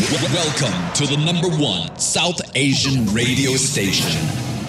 Welcome 0.00 0.92
to 0.94 1.06
the 1.06 1.22
number 1.26 1.48
one 1.62 1.98
South 1.98 2.40
Asian 2.54 3.04
radio 3.12 3.52
station 3.52 4.10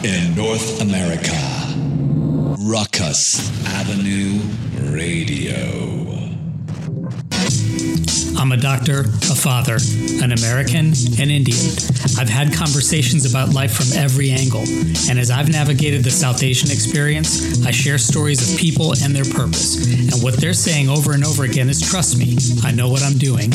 in 0.04 0.36
North 0.36 0.82
America, 0.82 1.32
Ruckus 2.60 3.50
Avenue 3.66 4.42
Radio. 4.92 6.02
I'm 8.38 8.52
a 8.52 8.58
doctor, 8.58 9.02
a 9.02 9.36
father, 9.36 9.78
an 10.22 10.34
American, 10.34 10.92
an 11.18 11.32
Indian. 11.32 11.72
I've 12.20 12.28
had 12.28 12.54
conversations 12.54 13.30
about 13.30 13.54
life 13.54 13.74
from 13.74 13.98
every 13.98 14.32
angle, 14.32 14.64
and 15.10 15.18
as 15.18 15.32
I've 15.32 15.50
navigated 15.50 16.04
the 16.04 16.12
South 16.12 16.44
Asian 16.44 16.70
experience, 16.72 17.66
I 17.66 17.72
share 17.72 17.98
stories 17.98 18.52
of 18.52 18.60
people 18.60 18.94
and 19.02 19.16
their 19.16 19.24
purpose. 19.24 20.12
And 20.12 20.22
what 20.22 20.36
they're 20.36 20.54
saying 20.54 20.90
over 20.90 21.14
and 21.14 21.24
over 21.24 21.46
again 21.46 21.70
is 21.70 21.80
trust 21.80 22.18
me, 22.18 22.38
I 22.64 22.72
know 22.72 22.90
what 22.90 23.02
I'm 23.02 23.18
doing. 23.18 23.54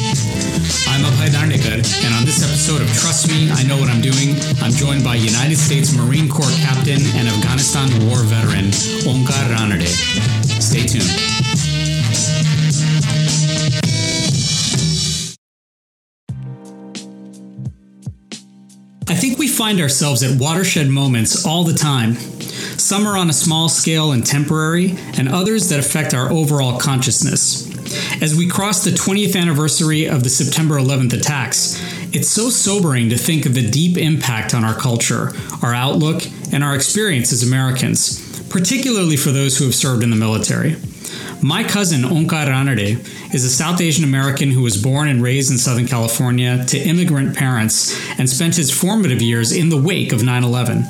I'm 0.00 1.04
Abhay 1.04 1.28
Dandekar, 1.28 1.76
and 2.04 2.14
on 2.14 2.24
this 2.24 2.42
episode 2.42 2.80
of 2.80 2.88
Trust 2.88 3.28
Me, 3.28 3.50
I 3.50 3.62
Know 3.64 3.76
What 3.76 3.90
I'm 3.90 4.00
Doing, 4.00 4.34
I'm 4.62 4.72
joined 4.72 5.04
by 5.04 5.16
United 5.16 5.56
States 5.56 5.94
Marine 5.94 6.26
Corps 6.26 6.50
Captain 6.62 7.00
and 7.16 7.28
Afghanistan 7.28 7.86
War 8.08 8.16
veteran 8.22 8.70
Omkar 9.04 9.54
Ranade. 9.54 9.86
Stay 10.62 10.86
tuned. 10.86 11.04
I 19.06 19.14
think 19.14 19.38
we 19.38 19.48
find 19.48 19.82
ourselves 19.82 20.22
at 20.22 20.40
watershed 20.40 20.88
moments 20.88 21.44
all 21.44 21.64
the 21.64 21.74
time. 21.74 22.14
Some 22.14 23.06
are 23.06 23.18
on 23.18 23.28
a 23.28 23.34
small 23.34 23.68
scale 23.68 24.12
and 24.12 24.24
temporary, 24.24 24.96
and 25.18 25.28
others 25.28 25.68
that 25.68 25.78
affect 25.78 26.14
our 26.14 26.32
overall 26.32 26.80
consciousness. 26.80 27.69
As 28.20 28.36
we 28.36 28.46
cross 28.46 28.84
the 28.84 28.90
20th 28.90 29.34
anniversary 29.34 30.06
of 30.06 30.22
the 30.22 30.30
September 30.30 30.76
11th 30.76 31.12
attacks, 31.12 31.80
it's 32.14 32.28
so 32.28 32.50
sobering 32.50 33.10
to 33.10 33.16
think 33.16 33.46
of 33.46 33.54
the 33.54 33.68
deep 33.68 33.96
impact 33.96 34.54
on 34.54 34.64
our 34.64 34.74
culture, 34.74 35.32
our 35.62 35.74
outlook, 35.74 36.22
and 36.52 36.62
our 36.62 36.74
experience 36.74 37.32
as 37.32 37.42
Americans, 37.42 38.42
particularly 38.48 39.16
for 39.16 39.30
those 39.30 39.58
who 39.58 39.64
have 39.64 39.74
served 39.74 40.02
in 40.02 40.10
the 40.10 40.16
military. 40.16 40.76
My 41.42 41.64
cousin 41.64 42.02
Omkar 42.02 42.46
Ranade 42.46 43.34
is 43.34 43.44
a 43.44 43.50
South 43.50 43.80
Asian 43.80 44.04
American 44.04 44.50
who 44.50 44.62
was 44.62 44.80
born 44.80 45.08
and 45.08 45.22
raised 45.22 45.50
in 45.50 45.56
Southern 45.56 45.86
California 45.86 46.64
to 46.66 46.78
immigrant 46.78 47.34
parents 47.34 47.98
and 48.18 48.28
spent 48.28 48.56
his 48.56 48.70
formative 48.70 49.22
years 49.22 49.50
in 49.50 49.70
the 49.70 49.80
wake 49.80 50.12
of 50.12 50.22
9 50.22 50.44
11. 50.44 50.84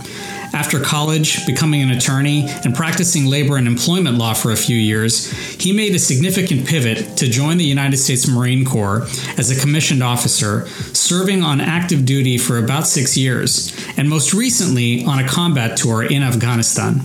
After 0.53 0.81
college, 0.81 1.47
becoming 1.47 1.83
an 1.83 1.91
attorney, 1.91 2.49
and 2.65 2.75
practicing 2.75 3.27
labor 3.27 3.57
and 3.57 3.67
employment 3.67 4.19
law 4.19 4.35
for 4.35 4.51
a 4.51 4.57
few 4.57 4.77
years, 4.77 5.31
he 5.61 5.73
made 5.73 5.95
a 5.95 5.99
significant 5.99 6.67
pivot 6.67 7.17
to 7.19 7.29
join 7.29 7.57
the 7.57 7.65
United 7.65 7.99
States 7.99 8.27
Marine 8.29 8.65
Corps 8.65 9.03
as 9.39 9.51
a 9.51 9.61
commissioned 9.61 10.03
officer, 10.03 10.67
serving 10.93 11.43
on 11.43 11.61
active 11.61 12.05
duty 12.05 12.37
for 12.37 12.59
about 12.59 12.87
six 12.87 13.17
years, 13.17 13.73
and 13.97 14.09
most 14.09 14.35
recently 14.35 15.05
on 15.05 15.19
a 15.19 15.29
combat 15.29 15.77
tour 15.77 16.03
in 16.03 16.23
Afghanistan. 16.23 17.03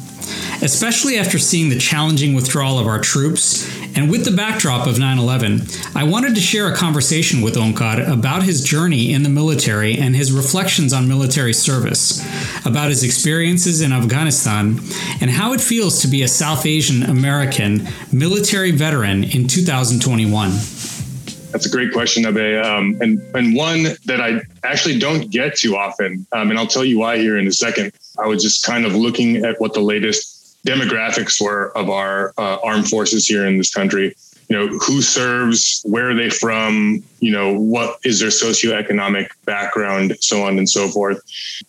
Especially 0.61 1.17
after 1.17 1.37
seeing 1.37 1.69
the 1.69 1.77
challenging 1.77 2.33
withdrawal 2.33 2.79
of 2.79 2.87
our 2.87 2.99
troops, 2.99 3.69
and 3.95 4.09
with 4.09 4.25
the 4.25 4.31
backdrop 4.31 4.87
of 4.87 4.99
9 4.99 5.17
11, 5.17 5.61
I 5.95 6.03
wanted 6.03 6.35
to 6.35 6.41
share 6.41 6.67
a 6.67 6.75
conversation 6.75 7.41
with 7.41 7.55
Omkar 7.55 8.07
about 8.11 8.43
his 8.43 8.63
journey 8.63 9.13
in 9.13 9.23
the 9.23 9.29
military 9.29 9.97
and 9.97 10.15
his 10.15 10.31
reflections 10.31 10.91
on 10.91 11.07
military 11.07 11.53
service, 11.53 12.21
about 12.65 12.89
his 12.89 13.03
experiences 13.03 13.81
in 13.81 13.93
Afghanistan, 13.93 14.79
and 15.21 15.31
how 15.31 15.53
it 15.53 15.61
feels 15.61 16.01
to 16.01 16.07
be 16.07 16.23
a 16.23 16.27
South 16.27 16.65
Asian 16.65 17.03
American 17.03 17.87
military 18.11 18.71
veteran 18.71 19.23
in 19.23 19.47
2021. 19.47 20.51
That's 21.55 21.65
a 21.65 21.69
great 21.69 21.93
question, 21.93 22.25
Abe, 22.25 22.61
um, 22.65 22.97
and 22.99 23.17
and 23.33 23.55
one 23.55 23.83
that 24.05 24.19
I 24.19 24.41
actually 24.65 24.99
don't 24.99 25.31
get 25.31 25.55
too 25.55 25.77
often, 25.77 26.27
um, 26.33 26.49
and 26.49 26.59
I'll 26.59 26.67
tell 26.67 26.83
you 26.83 26.99
why 26.99 27.17
here 27.17 27.37
in 27.37 27.47
a 27.47 27.51
second. 27.53 27.93
I 28.17 28.27
was 28.27 28.43
just 28.43 28.65
kind 28.65 28.85
of 28.85 28.95
looking 28.95 29.37
at 29.45 29.59
what 29.59 29.73
the 29.73 29.81
latest 29.81 30.57
demographics 30.65 31.41
were 31.41 31.75
of 31.77 31.89
our 31.89 32.33
uh, 32.37 32.57
armed 32.63 32.87
forces 32.87 33.27
here 33.27 33.45
in 33.45 33.57
this 33.57 33.73
country. 33.73 34.15
You 34.49 34.57
know, 34.57 34.67
who 34.77 35.01
serves, 35.01 35.81
where 35.85 36.11
are 36.11 36.13
they 36.13 36.29
from, 36.29 37.03
you 37.19 37.31
know, 37.31 37.57
what 37.57 37.97
is 38.03 38.19
their 38.19 38.29
socioeconomic 38.29 39.29
background, 39.45 40.15
so 40.19 40.43
on 40.43 40.59
and 40.59 40.69
so 40.69 40.87
forth. 40.87 41.19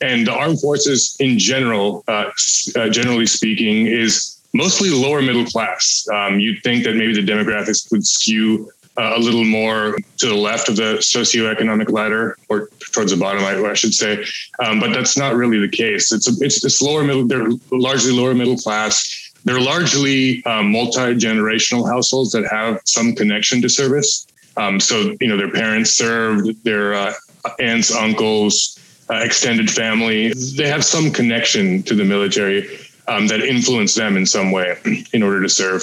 And 0.02 0.26
the 0.26 0.32
armed 0.32 0.60
forces 0.60 1.16
in 1.18 1.38
general, 1.38 2.04
uh, 2.06 2.30
uh, 2.76 2.90
generally 2.90 3.24
speaking, 3.24 3.86
is 3.86 4.38
mostly 4.52 4.90
lower 4.90 5.22
middle 5.22 5.46
class. 5.46 6.06
Um, 6.12 6.38
you'd 6.38 6.62
think 6.62 6.84
that 6.84 6.96
maybe 6.96 7.14
the 7.14 7.22
demographics 7.22 7.90
would 7.90 8.06
skew 8.06 8.70
uh, 8.98 9.12
a 9.14 9.18
little 9.18 9.44
more 9.44 9.96
to 10.18 10.26
the 10.26 10.34
left 10.34 10.68
of 10.68 10.76
the 10.76 10.98
socioeconomic 11.00 11.90
ladder 11.90 12.36
or 12.48 12.68
towards 12.92 13.10
the 13.10 13.16
bottom, 13.16 13.44
I, 13.44 13.70
I 13.70 13.74
should 13.74 13.94
say. 13.94 14.24
Um, 14.64 14.80
but 14.80 14.92
that's 14.92 15.16
not 15.16 15.34
really 15.34 15.58
the 15.58 15.68
case. 15.68 16.12
It's, 16.12 16.28
a, 16.28 16.44
it's, 16.44 16.80
lower 16.80 17.04
middle, 17.04 17.26
they're 17.26 17.48
largely 17.70 18.12
lower 18.12 18.34
middle 18.34 18.56
class. 18.56 19.32
They're 19.44 19.60
largely 19.60 20.44
um, 20.44 20.72
multi-generational 20.72 21.88
households 21.88 22.32
that 22.32 22.46
have 22.50 22.80
some 22.84 23.14
connection 23.14 23.62
to 23.62 23.68
service. 23.68 24.26
Um, 24.56 24.80
so, 24.80 25.14
you 25.20 25.28
know, 25.28 25.36
their 25.36 25.52
parents 25.52 25.90
served, 25.90 26.64
their 26.64 26.94
uh, 26.94 27.12
aunts, 27.60 27.94
uncles, 27.94 28.78
uh, 29.10 29.16
extended 29.16 29.70
family, 29.70 30.32
they 30.56 30.66
have 30.66 30.84
some 30.84 31.12
connection 31.12 31.82
to 31.84 31.94
the 31.94 32.04
military 32.04 32.68
um, 33.06 33.28
that 33.28 33.40
influence 33.40 33.94
them 33.94 34.16
in 34.16 34.26
some 34.26 34.50
way 34.50 34.76
in 35.12 35.22
order 35.22 35.40
to 35.42 35.48
serve 35.48 35.82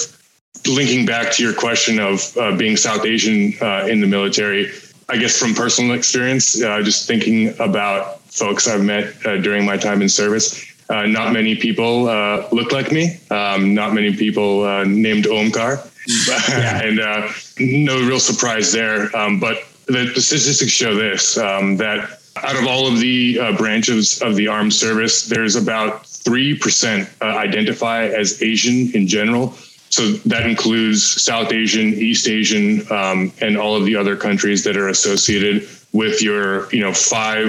linking 0.66 1.06
back 1.06 1.32
to 1.32 1.42
your 1.42 1.52
question 1.52 1.98
of 1.98 2.36
uh, 2.36 2.56
being 2.56 2.76
South 2.76 3.04
Asian 3.04 3.52
uh, 3.60 3.86
in 3.88 4.00
the 4.00 4.06
military, 4.06 4.72
I 5.08 5.16
guess 5.16 5.38
from 5.38 5.54
personal 5.54 5.94
experience, 5.94 6.62
uh, 6.62 6.80
just 6.82 7.06
thinking 7.06 7.54
about 7.60 8.20
folks 8.22 8.66
I've 8.66 8.82
met 8.82 9.14
uh, 9.26 9.36
during 9.38 9.64
my 9.64 9.76
time 9.76 10.02
in 10.02 10.08
service, 10.08 10.64
uh, 10.88 11.02
not 11.02 11.32
many 11.32 11.54
people 11.54 12.08
uh, 12.08 12.48
look 12.52 12.72
like 12.72 12.92
me. 12.92 13.18
Um, 13.30 13.74
not 13.74 13.94
many 13.94 14.14
people 14.14 14.84
named 14.84 15.24
Omkar, 15.24 15.80
and 16.82 16.96
no 17.86 18.06
real 18.06 18.20
surprise 18.20 18.72
there. 18.72 19.14
Um, 19.16 19.40
but 19.40 19.64
the, 19.86 20.10
the, 20.14 20.20
statistics 20.20 20.72
show 20.72 20.94
this: 20.94 21.38
um, 21.38 21.78
that 21.78 22.20
out 22.36 22.56
of 22.56 22.66
all 22.66 22.86
of 22.86 23.00
the 23.00 23.38
branches 23.56 24.20
of 24.20 24.36
the 24.36 24.48
armed 24.48 24.74
service, 24.74 25.26
there's 25.26 25.56
about 25.56 26.06
three 26.06 26.58
percent 26.58 27.08
identify 27.22 28.04
as 28.04 28.42
Asian 28.42 28.94
in 28.94 29.06
general 29.06 29.54
so 29.94 30.10
that 30.28 30.44
includes 30.44 31.22
South 31.22 31.52
Asian, 31.52 31.94
East 31.94 32.26
Asian, 32.26 32.80
um, 32.90 33.32
and 33.40 33.56
all 33.56 33.76
of 33.76 33.84
the 33.84 33.94
other 33.94 34.16
countries 34.16 34.64
that 34.64 34.76
are 34.76 34.88
associated 34.88 35.68
with 35.92 36.20
your, 36.20 36.68
you 36.74 36.80
know, 36.80 36.92
five 36.92 37.44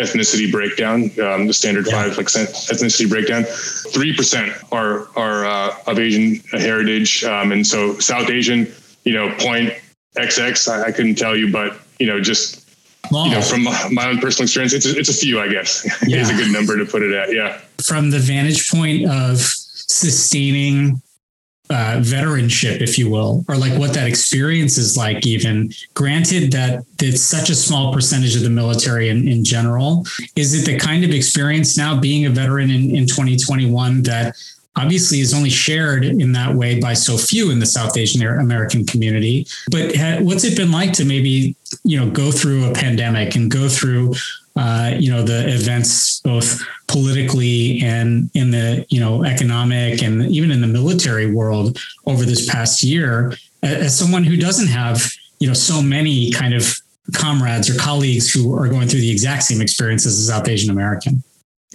ethnicity 0.00 0.50
breakdown, 0.50 1.04
um, 1.20 1.46
the 1.46 1.52
standard 1.52 1.86
yeah. 1.86 2.02
five 2.02 2.16
like 2.16 2.26
ethnicity 2.26 3.08
breakdown. 3.08 3.44
Three 3.44 4.12
percent 4.16 4.52
are 4.72 5.06
are 5.16 5.46
uh, 5.46 5.76
of 5.86 6.00
Asian 6.00 6.40
heritage, 6.50 7.22
um, 7.22 7.52
and 7.52 7.64
so 7.64 7.96
South 8.00 8.30
Asian, 8.30 8.66
you 9.04 9.12
know, 9.12 9.32
point 9.38 9.72
XX. 10.16 10.68
I, 10.68 10.88
I 10.88 10.90
couldn't 10.90 11.14
tell 11.14 11.36
you, 11.36 11.52
but 11.52 11.78
you 12.00 12.08
know, 12.08 12.20
just 12.20 12.68
you 13.12 13.30
know, 13.30 13.40
from 13.40 13.62
my 13.62 14.08
own 14.08 14.18
personal 14.18 14.46
experience, 14.46 14.72
it's 14.72 14.86
a, 14.86 14.98
it's 14.98 15.08
a 15.08 15.14
few, 15.14 15.38
I 15.38 15.46
guess, 15.46 15.86
yeah. 16.04 16.16
is 16.20 16.30
a 16.30 16.34
good 16.34 16.52
number 16.52 16.76
to 16.76 16.84
put 16.84 17.02
it 17.02 17.14
at. 17.14 17.32
Yeah. 17.32 17.60
From 17.80 18.10
the 18.10 18.18
vantage 18.18 18.68
point 18.68 19.08
of 19.08 19.38
sustaining 19.38 21.00
uh, 21.70 21.98
veteranship, 22.00 22.80
if 22.80 22.98
you 22.98 23.10
will, 23.10 23.44
or 23.48 23.56
like 23.56 23.78
what 23.78 23.92
that 23.94 24.06
experience 24.06 24.78
is 24.78 24.96
like, 24.96 25.26
even 25.26 25.72
granted 25.94 26.52
that 26.52 26.84
it's 27.00 27.22
such 27.22 27.50
a 27.50 27.54
small 27.54 27.92
percentage 27.92 28.36
of 28.36 28.42
the 28.42 28.50
military 28.50 29.08
in, 29.08 29.26
in 29.26 29.44
general. 29.44 30.06
Is 30.36 30.54
it 30.54 30.70
the 30.70 30.78
kind 30.78 31.04
of 31.04 31.10
experience 31.10 31.76
now 31.76 31.98
being 31.98 32.26
a 32.26 32.30
veteran 32.30 32.70
in, 32.70 32.94
in 32.94 33.06
2021 33.06 34.02
that 34.04 34.36
obviously 34.76 35.20
is 35.20 35.34
only 35.34 35.50
shared 35.50 36.04
in 36.04 36.32
that 36.32 36.54
way 36.54 36.78
by 36.78 36.92
so 36.92 37.16
few 37.16 37.50
in 37.50 37.58
the 37.58 37.66
South 37.66 37.96
Asian 37.96 38.22
American 38.26 38.84
community. 38.84 39.46
But 39.70 39.96
what's 40.20 40.44
it 40.44 40.56
been 40.56 40.70
like 40.70 40.92
to 40.94 41.04
maybe, 41.04 41.56
you 41.82 41.98
know, 41.98 42.10
go 42.10 42.30
through 42.30 42.70
a 42.70 42.74
pandemic 42.74 43.34
and 43.36 43.50
go 43.50 43.68
through 43.68 44.14
uh, 44.56 44.92
you 44.98 45.10
know 45.10 45.22
the 45.22 45.48
events 45.48 46.20
both 46.20 46.60
politically 46.88 47.80
and 47.82 48.30
in 48.34 48.50
the 48.50 48.86
you 48.88 48.98
know 48.98 49.24
economic 49.24 50.02
and 50.02 50.22
even 50.30 50.50
in 50.50 50.60
the 50.60 50.66
military 50.66 51.30
world 51.30 51.78
over 52.06 52.24
this 52.24 52.48
past 52.48 52.82
year 52.82 53.34
as 53.62 53.98
someone 53.98 54.24
who 54.24 54.36
doesn't 54.36 54.68
have 54.68 55.10
you 55.40 55.46
know 55.46 55.54
so 55.54 55.82
many 55.82 56.30
kind 56.32 56.54
of 56.54 56.74
comrades 57.12 57.70
or 57.70 57.78
colleagues 57.78 58.30
who 58.30 58.54
are 58.54 58.68
going 58.68 58.88
through 58.88 59.00
the 59.00 59.10
exact 59.10 59.44
same 59.44 59.60
experiences 59.60 60.18
as 60.18 60.28
South 60.28 60.48
Asian 60.48 60.70
American? 60.70 61.22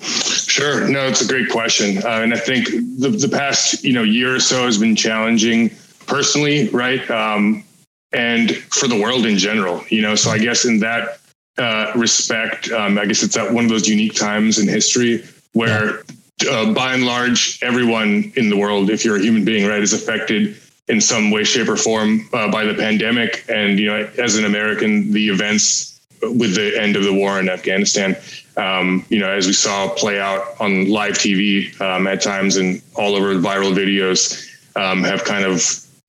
Sure. 0.01 0.87
No, 0.87 1.07
it's 1.07 1.21
a 1.21 1.27
great 1.27 1.49
question. 1.49 1.99
Uh, 1.99 2.21
and 2.21 2.33
I 2.33 2.37
think 2.37 2.67
the, 2.67 3.09
the 3.09 3.29
past, 3.29 3.83
you 3.83 3.93
know, 3.93 4.03
year 4.03 4.35
or 4.35 4.39
so 4.39 4.65
has 4.65 4.77
been 4.77 4.95
challenging 4.95 5.71
personally, 6.07 6.67
right? 6.69 7.09
Um, 7.09 7.63
and 8.11 8.55
for 8.55 8.87
the 8.87 8.99
world 8.99 9.25
in 9.25 9.37
general, 9.37 9.83
you 9.89 10.01
know, 10.01 10.15
so 10.15 10.31
I 10.31 10.37
guess 10.37 10.65
in 10.65 10.79
that 10.79 11.20
uh, 11.57 11.91
respect. 11.95 12.71
Um, 12.71 12.97
I 12.97 13.05
guess 13.05 13.23
it's 13.23 13.37
at 13.37 13.51
one 13.51 13.65
of 13.65 13.69
those 13.69 13.87
unique 13.87 14.13
times 14.13 14.59
in 14.59 14.67
history 14.67 15.23
where, 15.53 16.03
uh, 16.49 16.73
by 16.73 16.93
and 16.93 17.05
large, 17.05 17.59
everyone 17.61 18.31
in 18.35 18.49
the 18.49 18.57
world, 18.57 18.89
if 18.89 19.03
you're 19.05 19.17
a 19.17 19.21
human 19.21 19.45
being, 19.45 19.67
right, 19.67 19.81
is 19.81 19.93
affected 19.93 20.57
in 20.87 20.99
some 20.99 21.31
way, 21.31 21.43
shape, 21.43 21.69
or 21.69 21.77
form 21.77 22.27
uh, 22.33 22.51
by 22.51 22.65
the 22.65 22.73
pandemic. 22.73 23.45
And, 23.49 23.79
you 23.79 23.87
know, 23.87 24.09
as 24.17 24.37
an 24.37 24.45
American, 24.45 25.11
the 25.11 25.29
events 25.29 25.99
with 26.21 26.55
the 26.55 26.79
end 26.79 26.95
of 26.95 27.03
the 27.03 27.13
war 27.13 27.39
in 27.39 27.49
Afghanistan, 27.49 28.15
um, 28.57 29.05
you 29.09 29.19
know, 29.19 29.29
as 29.29 29.47
we 29.47 29.53
saw 29.53 29.89
play 29.89 30.19
out 30.19 30.59
on 30.59 30.89
live 30.89 31.13
TV 31.13 31.79
um, 31.81 32.07
at 32.07 32.21
times 32.21 32.57
and 32.57 32.81
all 32.95 33.15
over 33.15 33.33
the 33.33 33.47
viral 33.47 33.73
videos, 33.73 34.47
um, 34.75 35.03
have 35.03 35.23
kind 35.23 35.45
of 35.45 35.61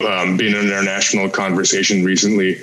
um, 0.06 0.36
been 0.36 0.54
an 0.54 0.66
international 0.66 1.28
conversation 1.28 2.04
recently. 2.04 2.58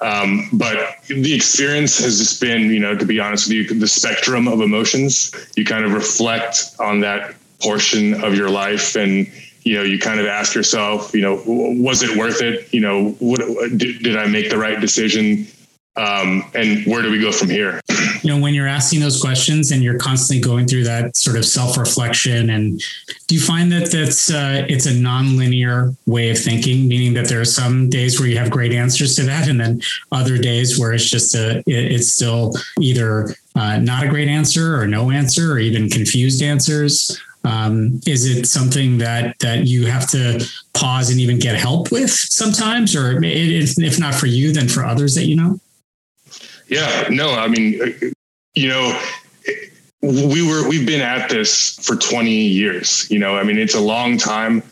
Um, 0.00 0.48
but 0.52 0.98
the 1.06 1.34
experience 1.34 1.98
has 1.98 2.18
just 2.18 2.40
been, 2.40 2.62
you 2.62 2.80
know, 2.80 2.96
to 2.96 3.04
be 3.04 3.20
honest 3.20 3.48
with 3.48 3.56
you, 3.56 3.78
the 3.78 3.88
spectrum 3.88 4.48
of 4.48 4.60
emotions. 4.60 5.32
You 5.56 5.64
kind 5.64 5.84
of 5.84 5.92
reflect 5.92 6.74
on 6.78 7.00
that 7.00 7.34
portion 7.60 8.22
of 8.22 8.34
your 8.36 8.50
life 8.50 8.96
and 8.96 9.30
you 9.62 9.74
know 9.76 9.82
you 9.82 9.98
kind 9.98 10.20
of 10.20 10.26
ask 10.26 10.54
yourself 10.54 11.14
you 11.14 11.22
know 11.22 11.42
was 11.46 12.02
it 12.02 12.16
worth 12.16 12.42
it 12.42 12.72
you 12.74 12.80
know 12.80 13.10
what, 13.20 13.38
did, 13.78 14.02
did 14.02 14.16
i 14.16 14.26
make 14.26 14.50
the 14.50 14.58
right 14.58 14.80
decision 14.80 15.46
um, 15.96 16.44
and 16.54 16.84
where 16.86 17.02
do 17.02 17.10
we 17.10 17.20
go 17.20 17.30
from 17.30 17.50
here? 17.50 17.80
You 18.22 18.30
know 18.30 18.40
when 18.40 18.54
you're 18.54 18.66
asking 18.66 19.00
those 19.00 19.20
questions 19.20 19.70
and 19.70 19.82
you're 19.82 19.98
constantly 19.98 20.42
going 20.42 20.66
through 20.66 20.84
that 20.84 21.16
sort 21.16 21.36
of 21.36 21.44
self-reflection 21.44 22.50
and 22.50 22.80
do 23.26 23.34
you 23.34 23.40
find 23.40 23.70
that 23.72 23.90
that's 23.90 24.30
uh, 24.30 24.66
it's 24.68 24.86
a 24.86 24.94
non-linear 24.94 25.94
way 26.06 26.30
of 26.30 26.38
thinking 26.38 26.88
meaning 26.88 27.14
that 27.14 27.28
there 27.28 27.40
are 27.40 27.44
some 27.44 27.88
days 27.88 28.18
where 28.18 28.28
you 28.28 28.38
have 28.38 28.50
great 28.50 28.72
answers 28.72 29.14
to 29.16 29.22
that 29.22 29.48
and 29.48 29.60
then 29.60 29.80
other 30.10 30.38
days 30.38 30.78
where 30.78 30.92
it's 30.92 31.08
just 31.08 31.34
a 31.34 31.62
it's 31.66 32.08
still 32.12 32.52
either 32.80 33.34
uh, 33.56 33.78
not 33.78 34.04
a 34.04 34.08
great 34.08 34.28
answer 34.28 34.80
or 34.80 34.86
no 34.86 35.10
answer 35.10 35.52
or 35.52 35.58
even 35.58 35.88
confused 35.88 36.42
answers? 36.42 37.20
Um, 37.44 38.00
is 38.06 38.24
it 38.24 38.46
something 38.46 38.98
that 38.98 39.38
that 39.40 39.66
you 39.66 39.86
have 39.86 40.08
to 40.10 40.44
pause 40.72 41.10
and 41.10 41.20
even 41.20 41.38
get 41.38 41.56
help 41.56 41.92
with 41.92 42.10
sometimes, 42.10 42.96
or 42.96 43.20
if 43.22 43.98
not 43.98 44.14
for 44.14 44.26
you, 44.26 44.52
then 44.52 44.66
for 44.66 44.84
others 44.84 45.14
that 45.14 45.26
you 45.26 45.36
know? 45.36 45.60
Yeah, 46.68 47.08
no, 47.10 47.32
I 47.32 47.48
mean, 47.48 48.12
you 48.54 48.68
know, 48.68 49.00
we 50.02 50.46
were 50.46 50.68
we've 50.68 50.86
been 50.86 51.00
at 51.00 51.30
this 51.30 51.78
for 51.86 51.96
20 51.96 52.30
years. 52.30 53.10
You 53.10 53.18
know, 53.18 53.36
I 53.36 53.42
mean, 53.42 53.58
it's 53.58 53.74
a 53.74 53.80
long 53.80 54.18
time. 54.18 54.62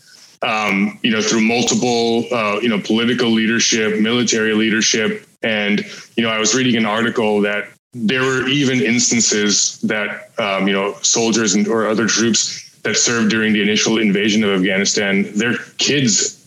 Um, 0.43 0.99
you 1.05 1.13
know, 1.13 1.23
through 1.23 1.43
multiple, 1.43 2.27
uh, 2.33 2.59
you 2.61 2.69
know, 2.69 2.81
political 2.81 3.31
leadership, 3.31 4.01
military 4.01 4.55
leadership, 4.55 5.25
and 5.43 5.85
you 6.17 6.23
know, 6.23 6.31
I 6.31 6.39
was 6.39 6.55
reading 6.55 6.77
an 6.77 6.85
article 6.85 7.41
that 7.43 7.69
there 7.93 8.23
were 8.23 8.49
even 8.49 8.81
instances 8.81 9.81
that 9.83 10.31
um, 10.39 10.67
you 10.67 10.73
know 10.73 10.95
soldiers 11.03 11.55
and, 11.55 11.69
or 11.69 11.87
other 11.87 12.07
troops 12.07 12.71
that 12.83 12.97
served 12.97 13.31
during 13.31 13.53
the 13.53 13.63
initial 13.63 13.99
invasion 13.99 14.43
of 14.43 14.51
Afghanistan, 14.51 15.33
their 15.35 15.57
kids 15.79 16.39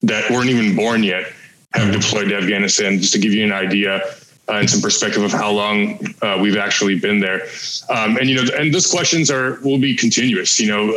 that 0.00 0.30
weren't 0.30 0.48
even 0.48 0.74
born 0.74 1.02
yet 1.02 1.26
have 1.74 1.88
mm-hmm. 1.88 2.00
deployed 2.00 2.28
to 2.30 2.36
Afghanistan. 2.36 2.98
Just 2.98 3.12
to 3.12 3.18
give 3.18 3.32
you 3.32 3.44
an 3.44 3.52
idea 3.52 4.02
uh, 4.48 4.54
and 4.54 4.68
some 4.68 4.80
perspective 4.80 5.22
of 5.22 5.32
how 5.32 5.50
long 5.50 5.98
uh, 6.22 6.38
we've 6.40 6.56
actually 6.56 6.98
been 6.98 7.20
there, 7.20 7.42
um, 7.88 8.16
and 8.16 8.28
you 8.28 8.34
know, 8.34 8.44
and 8.56 8.74
those 8.74 8.90
questions 8.90 9.30
are 9.30 9.60
will 9.60 9.78
be 9.78 9.94
continuous. 9.94 10.58
You 10.58 10.68
know, 10.68 10.96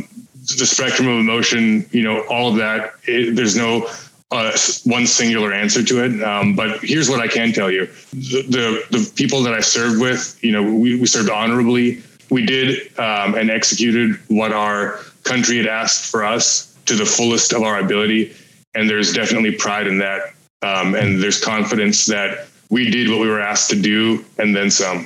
the 0.57 0.65
spectrum 0.65 1.07
of 1.07 1.19
emotion, 1.19 1.87
you 1.91 2.03
know, 2.03 2.21
all 2.29 2.49
of 2.49 2.57
that. 2.57 2.93
It, 3.03 3.35
there's 3.35 3.55
no 3.55 3.89
uh, 4.31 4.57
one 4.85 5.07
singular 5.07 5.53
answer 5.53 5.83
to 5.83 6.03
it. 6.03 6.23
Um, 6.23 6.55
but 6.55 6.79
here's 6.81 7.09
what 7.09 7.19
I 7.19 7.27
can 7.27 7.53
tell 7.53 7.71
you: 7.71 7.85
the, 8.13 8.43
the, 8.89 8.97
the 8.97 9.11
people 9.15 9.43
that 9.43 9.53
I 9.53 9.59
served 9.59 10.01
with, 10.01 10.37
you 10.43 10.51
know, 10.51 10.63
we, 10.63 10.99
we 10.99 11.05
served 11.05 11.29
honorably. 11.29 12.01
We 12.29 12.45
did 12.45 12.97
um, 12.97 13.35
and 13.35 13.51
executed 13.51 14.17
what 14.27 14.51
our 14.51 14.99
country 15.23 15.57
had 15.57 15.67
asked 15.67 16.09
for 16.09 16.25
us 16.25 16.75
to 16.85 16.95
the 16.95 17.05
fullest 17.05 17.53
of 17.53 17.61
our 17.61 17.79
ability, 17.79 18.35
and 18.73 18.89
there's 18.89 19.13
definitely 19.13 19.51
pride 19.51 19.87
in 19.87 19.99
that. 19.99 20.33
Um, 20.61 20.95
and 20.95 21.21
there's 21.21 21.39
confidence 21.39 22.07
that 22.07 22.47
we 22.69 22.89
did 22.89 23.09
what 23.09 23.19
we 23.19 23.27
were 23.27 23.41
asked 23.41 23.69
to 23.71 23.81
do, 23.81 24.23
and 24.37 24.55
then 24.55 24.69
some. 24.69 25.05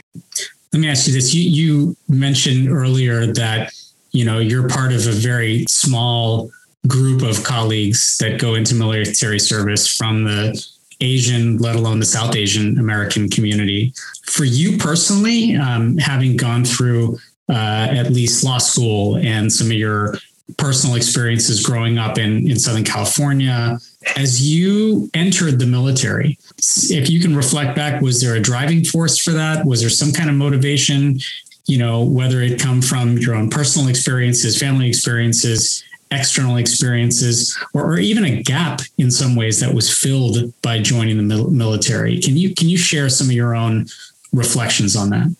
Let 0.73 0.79
me 0.79 0.89
ask 0.89 1.07
you 1.07 1.13
this: 1.13 1.33
you, 1.33 1.49
you 1.49 1.97
mentioned 2.07 2.69
earlier 2.69 3.31
that 3.33 3.73
you 4.11 4.25
know 4.25 4.39
you're 4.39 4.67
part 4.67 4.91
of 4.93 5.07
a 5.07 5.11
very 5.11 5.65
small 5.67 6.51
group 6.87 7.21
of 7.21 7.43
colleagues 7.43 8.17
that 8.19 8.39
go 8.39 8.55
into 8.55 8.75
military 8.75 9.39
service 9.39 9.87
from 9.87 10.23
the 10.23 10.65
Asian, 11.01 11.57
let 11.57 11.75
alone 11.75 11.99
the 11.99 12.05
South 12.05 12.35
Asian 12.35 12.77
American 12.79 13.29
community. 13.29 13.93
For 14.25 14.43
you 14.43 14.77
personally, 14.77 15.55
um, 15.55 15.97
having 15.97 16.37
gone 16.37 16.65
through 16.65 17.17
uh, 17.49 17.87
at 17.89 18.11
least 18.11 18.43
law 18.43 18.57
school 18.57 19.17
and 19.17 19.51
some 19.51 19.67
of 19.67 19.73
your 19.73 20.15
personal 20.57 20.95
experiences 20.95 21.65
growing 21.65 21.97
up 21.97 22.17
in, 22.17 22.49
in 22.49 22.59
Southern 22.59 22.83
California, 22.83 23.79
as 24.15 24.41
you 24.41 25.09
entered 25.13 25.59
the 25.59 25.65
military, 25.65 26.37
if 26.57 27.09
you 27.09 27.19
can 27.19 27.35
reflect 27.35 27.75
back, 27.75 28.01
was 28.01 28.21
there 28.21 28.35
a 28.35 28.39
driving 28.39 28.83
force 28.83 29.17
for 29.17 29.31
that? 29.31 29.65
Was 29.65 29.81
there 29.81 29.89
some 29.89 30.11
kind 30.11 30.29
of 30.29 30.35
motivation? 30.35 31.19
You 31.65 31.77
know, 31.77 32.03
whether 32.03 32.41
it 32.41 32.59
come 32.59 32.81
from 32.81 33.17
your 33.17 33.35
own 33.35 33.49
personal 33.49 33.89
experiences, 33.89 34.57
family 34.57 34.87
experiences, 34.87 35.83
external 36.11 36.57
experiences 36.57 37.57
or, 37.73 37.93
or, 37.93 37.99
even 37.99 38.25
a 38.25 38.41
gap 38.41 38.81
in 38.97 39.11
some 39.11 39.35
ways 39.35 39.59
that 39.59 39.71
was 39.71 39.95
filled 39.95 40.51
by 40.63 40.79
joining 40.79 41.17
the 41.17 41.23
mil- 41.23 41.51
military. 41.51 42.19
Can 42.19 42.35
you 42.35 42.55
can 42.55 42.67
you 42.67 42.77
share 42.77 43.09
some 43.09 43.27
of 43.27 43.33
your 43.33 43.55
own 43.55 43.85
reflections 44.33 44.95
on 44.95 45.11
that? 45.11 45.35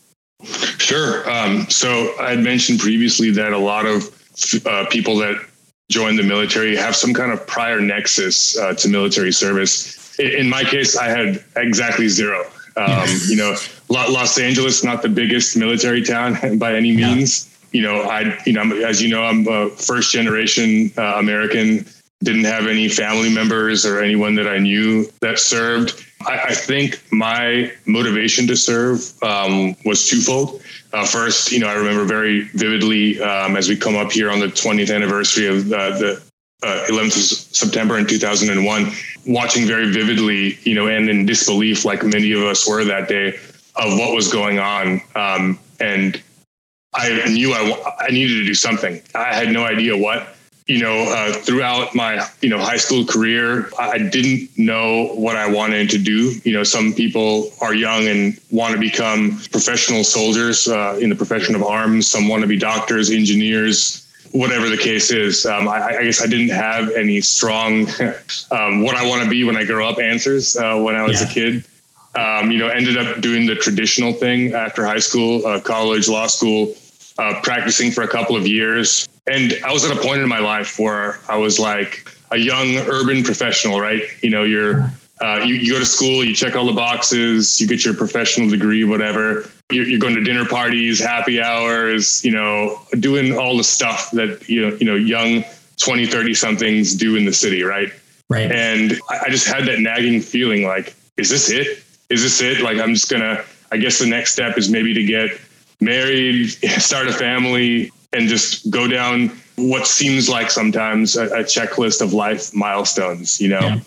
Sure. 0.78 1.28
Um, 1.30 1.68
so 1.70 2.14
I 2.20 2.32
had 2.32 2.40
mentioned 2.40 2.80
previously 2.80 3.32
that 3.32 3.52
a 3.52 3.58
lot 3.58 3.86
of 3.86 4.10
uh, 4.66 4.86
people 4.90 5.18
that 5.18 5.36
join 5.90 6.16
the 6.16 6.24
military 6.24 6.76
have 6.76 6.96
some 6.96 7.14
kind 7.14 7.32
of 7.32 7.46
prior 7.48 7.82
nexus 7.82 8.58
uh, 8.58 8.74
to 8.76 8.88
military 8.88 9.32
service. 9.32 10.18
In 10.20 10.48
my 10.48 10.64
case, 10.64 10.96
I 10.96 11.08
had 11.08 11.44
exactly 11.56 12.08
zero. 12.08 12.46
Um, 12.78 13.08
you 13.28 13.36
know, 13.36 13.56
Los 13.90 14.40
Angeles, 14.40 14.84
not 14.84 15.02
the 15.02 15.10
biggest 15.10 15.58
military 15.58 16.04
town 16.04 16.58
by 16.58 16.76
any 16.76 16.96
means. 16.96 17.46
You 17.72 17.82
know, 17.82 18.02
I, 18.04 18.40
you 18.46 18.54
know, 18.54 18.64
as 18.86 19.02
you 19.02 19.10
know, 19.10 19.24
I'm 19.24 19.48
a 19.48 19.70
first 19.70 20.12
generation 20.12 20.92
uh, 20.98 21.16
American. 21.18 21.86
Didn't 22.22 22.46
have 22.46 22.68
any 22.68 22.90
family 22.90 23.34
members 23.34 23.86
or 23.86 24.02
anyone 24.02 24.36
that 24.36 24.48
I 24.48 24.58
knew 24.58 25.06
that 25.22 25.40
served. 25.40 26.06
I, 26.28 26.40
I 26.50 26.54
think 26.54 27.02
my 27.12 27.72
motivation 27.86 28.46
to 28.48 28.58
serve 28.58 29.14
um, 29.24 29.76
was 29.86 30.08
twofold. 30.08 30.62
Uh, 30.92 31.06
first, 31.06 31.52
you 31.52 31.60
know, 31.60 31.68
I 31.68 31.74
remember 31.74 32.04
very 32.06 32.42
vividly 32.56 33.22
um, 33.22 33.56
as 33.56 33.70
we 33.70 33.76
come 33.76 33.96
up 33.96 34.12
here 34.12 34.32
on 34.32 34.40
the 34.40 34.48
20th 34.48 34.94
anniversary 34.94 35.48
of 35.48 35.72
uh, 35.72 35.98
the 35.98 36.22
uh, 36.64 36.86
11th 36.90 37.16
of 37.16 37.56
September 37.56 37.98
in 37.98 38.08
2001, 38.08 38.92
watching 39.28 39.68
very 39.68 39.92
vividly, 39.92 40.58
you 40.64 40.74
know, 40.74 40.88
and 40.88 41.10
in 41.10 41.26
disbelief, 41.26 41.86
like 41.86 42.04
many 42.04 42.32
of 42.32 42.42
us 42.42 42.68
were 42.68 42.84
that 42.84 43.08
day, 43.08 43.30
of 43.76 43.98
what 44.00 44.16
was 44.16 44.32
going 44.32 44.60
on. 44.60 45.02
Um, 45.16 45.60
and 45.80 46.22
I 46.94 47.30
knew 47.30 47.54
I, 47.54 47.96
I 48.00 48.10
needed 48.10 48.36
to 48.36 48.46
do 48.46 48.54
something. 48.56 49.02
I 49.14 49.34
had 49.34 49.50
no 49.50 49.66
idea 49.66 49.96
what. 49.96 50.36
You 50.70 50.80
know, 50.80 51.12
uh, 51.12 51.34
throughout 51.34 51.96
my 51.96 52.24
you 52.42 52.50
know 52.50 52.60
high 52.60 52.78
school 52.78 53.04
career, 53.04 53.72
I 53.80 53.98
didn't 53.98 54.56
know 54.56 55.08
what 55.16 55.36
I 55.36 55.50
wanted 55.52 55.90
to 55.90 55.98
do. 55.98 56.36
You 56.44 56.54
know, 56.54 56.64
some 56.64 56.94
people 56.94 57.52
are 57.60 57.74
young 57.74 58.08
and 58.08 58.40
want 58.52 58.76
to 58.76 58.80
become 58.80 59.40
professional 59.52 60.04
soldiers 60.04 60.68
uh, 60.68 61.00
in 61.02 61.10
the 61.10 61.16
profession 61.16 61.56
of 61.56 61.64
arms. 61.64 62.08
Some 62.08 62.28
want 62.28 62.44
to 62.44 62.48
be 62.48 62.56
doctors, 62.56 63.10
engineers, 63.10 64.08
whatever 64.32 64.70
the 64.70 64.78
case 64.78 65.10
is. 65.10 65.44
Um, 65.44 65.68
I, 65.68 65.98
I, 65.98 66.04
guess 66.04 66.22
I 66.22 66.28
didn't 66.28 66.50
have 66.50 66.92
any 66.92 67.20
strong 67.22 67.88
um, 68.52 68.84
what 68.84 68.96
I 68.96 69.08
want 69.08 69.24
to 69.24 69.30
be 69.30 69.44
when 69.44 69.58
I 69.58 69.66
grow 69.66 69.90
up 69.90 69.98
answers 69.98 70.56
uh, 70.56 70.78
when 70.78 70.94
I 70.96 71.02
was 71.02 71.20
yeah. 71.20 71.28
a 71.28 71.34
kid. 71.34 71.66
Um, 72.14 72.52
you 72.52 72.60
know, 72.60 72.68
ended 72.68 72.96
up 72.96 73.22
doing 73.22 73.48
the 73.48 73.56
traditional 73.56 74.14
thing 74.14 74.54
after 74.54 74.86
high 74.86 75.00
school, 75.00 75.48
uh, 75.48 75.60
college, 75.62 76.08
law 76.08 76.28
school, 76.28 76.76
uh, 77.18 77.40
practicing 77.42 77.90
for 77.90 78.04
a 78.04 78.08
couple 78.08 78.36
of 78.36 78.46
years. 78.46 79.08
And 79.30 79.54
I 79.66 79.72
was 79.72 79.86
at 79.86 79.96
a 79.96 80.02
point 80.02 80.22
in 80.22 80.30
my 80.30 80.40
life 80.40 80.80
where 80.80 81.20
I 81.28 81.38
was 81.38 81.60
like 81.60 82.08
a 82.32 82.38
young 82.38 82.78
urban 82.78 83.24
professional, 83.24 83.80
right? 83.80 84.04
You 84.22 84.30
know, 84.30 84.44
you're, 84.44 84.92
uh, 85.22 85.42
you, 85.46 85.56
you 85.56 85.74
go 85.74 85.80
to 85.80 85.86
school, 85.86 86.24
you 86.24 86.34
check 86.34 86.56
all 86.56 86.66
the 86.66 86.74
boxes, 86.74 87.60
you 87.60 87.68
get 87.68 87.86
your 87.86 87.94
professional 87.94 88.50
degree, 88.50 88.84
whatever. 88.84 89.50
You're, 89.72 89.86
you're 89.86 90.00
going 90.00 90.16
to 90.16 90.24
dinner 90.24 90.46
parties, 90.46 91.00
happy 91.00 91.42
hours, 91.42 92.24
you 92.26 92.32
know, 92.32 92.82
doing 93.00 93.38
all 93.38 93.58
the 93.58 93.64
stuff 93.64 94.12
that, 94.12 94.50
you 94.50 94.68
know, 94.68 94.76
you 94.78 94.86
know, 94.86 94.96
young 94.96 95.44
20, 95.78 96.08
30 96.08 96.34
somethings 96.34 96.96
do 96.96 97.16
in 97.16 97.26
the 97.26 97.34
city, 97.34 97.64
right? 97.64 97.90
Right. 98.30 98.52
And 98.52 99.00
I 99.10 99.30
just 99.30 99.48
had 99.48 99.66
that 99.66 99.80
nagging 99.80 100.22
feeling 100.22 100.64
like, 100.64 100.96
is 101.18 101.30
this 101.30 101.50
it? 101.50 101.84
is 102.10 102.24
this 102.24 102.42
it? 102.42 102.62
Like, 102.62 102.78
I'm 102.78 102.94
just 102.94 103.10
gonna, 103.10 103.44
I 103.72 103.78
guess 103.78 104.00
the 104.00 104.08
next 104.08 104.34
step 104.34 104.58
is 104.58 104.70
maybe 104.70 104.94
to 104.94 105.04
get 105.04 105.40
married, 105.80 106.50
start 106.80 107.08
a 107.08 107.14
family, 107.14 107.92
and 108.14 108.28
just 108.28 108.70
go 108.70 108.88
down 108.88 109.32
what 109.56 109.86
seems 109.88 110.30
like 110.30 110.50
sometimes 110.50 111.16
a, 111.16 111.26
a 111.26 111.44
checklist 111.44 112.02
of 112.02 112.14
life 112.14 112.54
milestones, 112.56 113.40
you 113.40 113.50
know? 113.50 113.60
Yeah. 113.60 113.80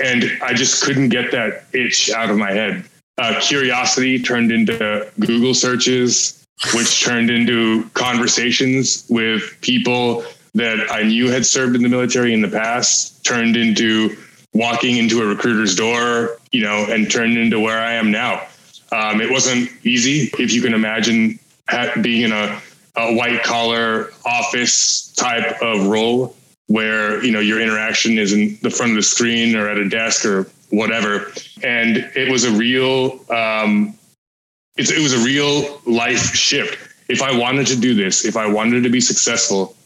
And 0.00 0.24
I 0.42 0.52
just 0.52 0.82
couldn't 0.82 1.08
get 1.08 1.30
that 1.32 1.64
itch 1.72 2.10
out 2.10 2.30
of 2.30 2.36
my 2.36 2.52
head. 2.52 2.84
Uh, 3.18 3.40
curiosity 3.40 4.18
turned 4.18 4.52
into 4.52 5.10
Google 5.20 5.54
searches, 5.54 6.44
which 6.74 7.02
turned 7.02 7.30
into 7.30 7.88
conversations 7.90 9.06
with 9.08 9.56
people 9.62 10.24
that 10.54 10.90
I 10.90 11.02
knew 11.02 11.30
had 11.30 11.46
served 11.46 11.76
in 11.76 11.82
the 11.82 11.88
military 11.88 12.34
in 12.34 12.42
the 12.42 12.48
past 12.48 13.24
turned 13.24 13.56
into 13.56 14.16
walking 14.54 14.96
into 14.96 15.22
a 15.22 15.26
recruiter's 15.26 15.76
door, 15.76 16.38
you 16.52 16.62
know, 16.62 16.86
and 16.88 17.10
turned 17.10 17.36
into 17.36 17.60
where 17.60 17.78
I 17.78 17.92
am 17.92 18.10
now. 18.10 18.46
Um, 18.92 19.20
it 19.20 19.30
wasn't 19.30 19.70
easy. 19.84 20.30
If 20.38 20.52
you 20.52 20.62
can 20.62 20.72
imagine 20.72 21.38
being 22.00 22.22
in 22.22 22.32
a, 22.32 22.60
a 22.96 23.14
white 23.14 23.42
collar 23.42 24.10
office 24.24 25.12
type 25.12 25.60
of 25.60 25.86
role 25.86 26.34
where, 26.68 27.22
you 27.24 27.30
know, 27.30 27.40
your 27.40 27.60
interaction 27.60 28.18
is 28.18 28.32
in 28.32 28.58
the 28.62 28.70
front 28.70 28.92
of 28.92 28.96
the 28.96 29.02
screen 29.02 29.54
or 29.54 29.68
at 29.68 29.78
a 29.78 29.88
desk 29.88 30.24
or 30.24 30.48
whatever. 30.70 31.32
And 31.62 31.98
it 32.16 32.30
was 32.30 32.44
a 32.44 32.50
real, 32.50 33.20
um, 33.30 33.96
it 34.76 35.02
was 35.02 35.12
a 35.12 35.24
real 35.24 35.80
life 35.86 36.34
shift. 36.34 36.78
If 37.08 37.22
I 37.22 37.36
wanted 37.36 37.68
to 37.68 37.76
do 37.76 37.94
this, 37.94 38.24
if 38.24 38.36
I 38.36 38.46
wanted 38.46 38.82
to 38.82 38.90
be 38.90 39.00
successful, 39.00 39.76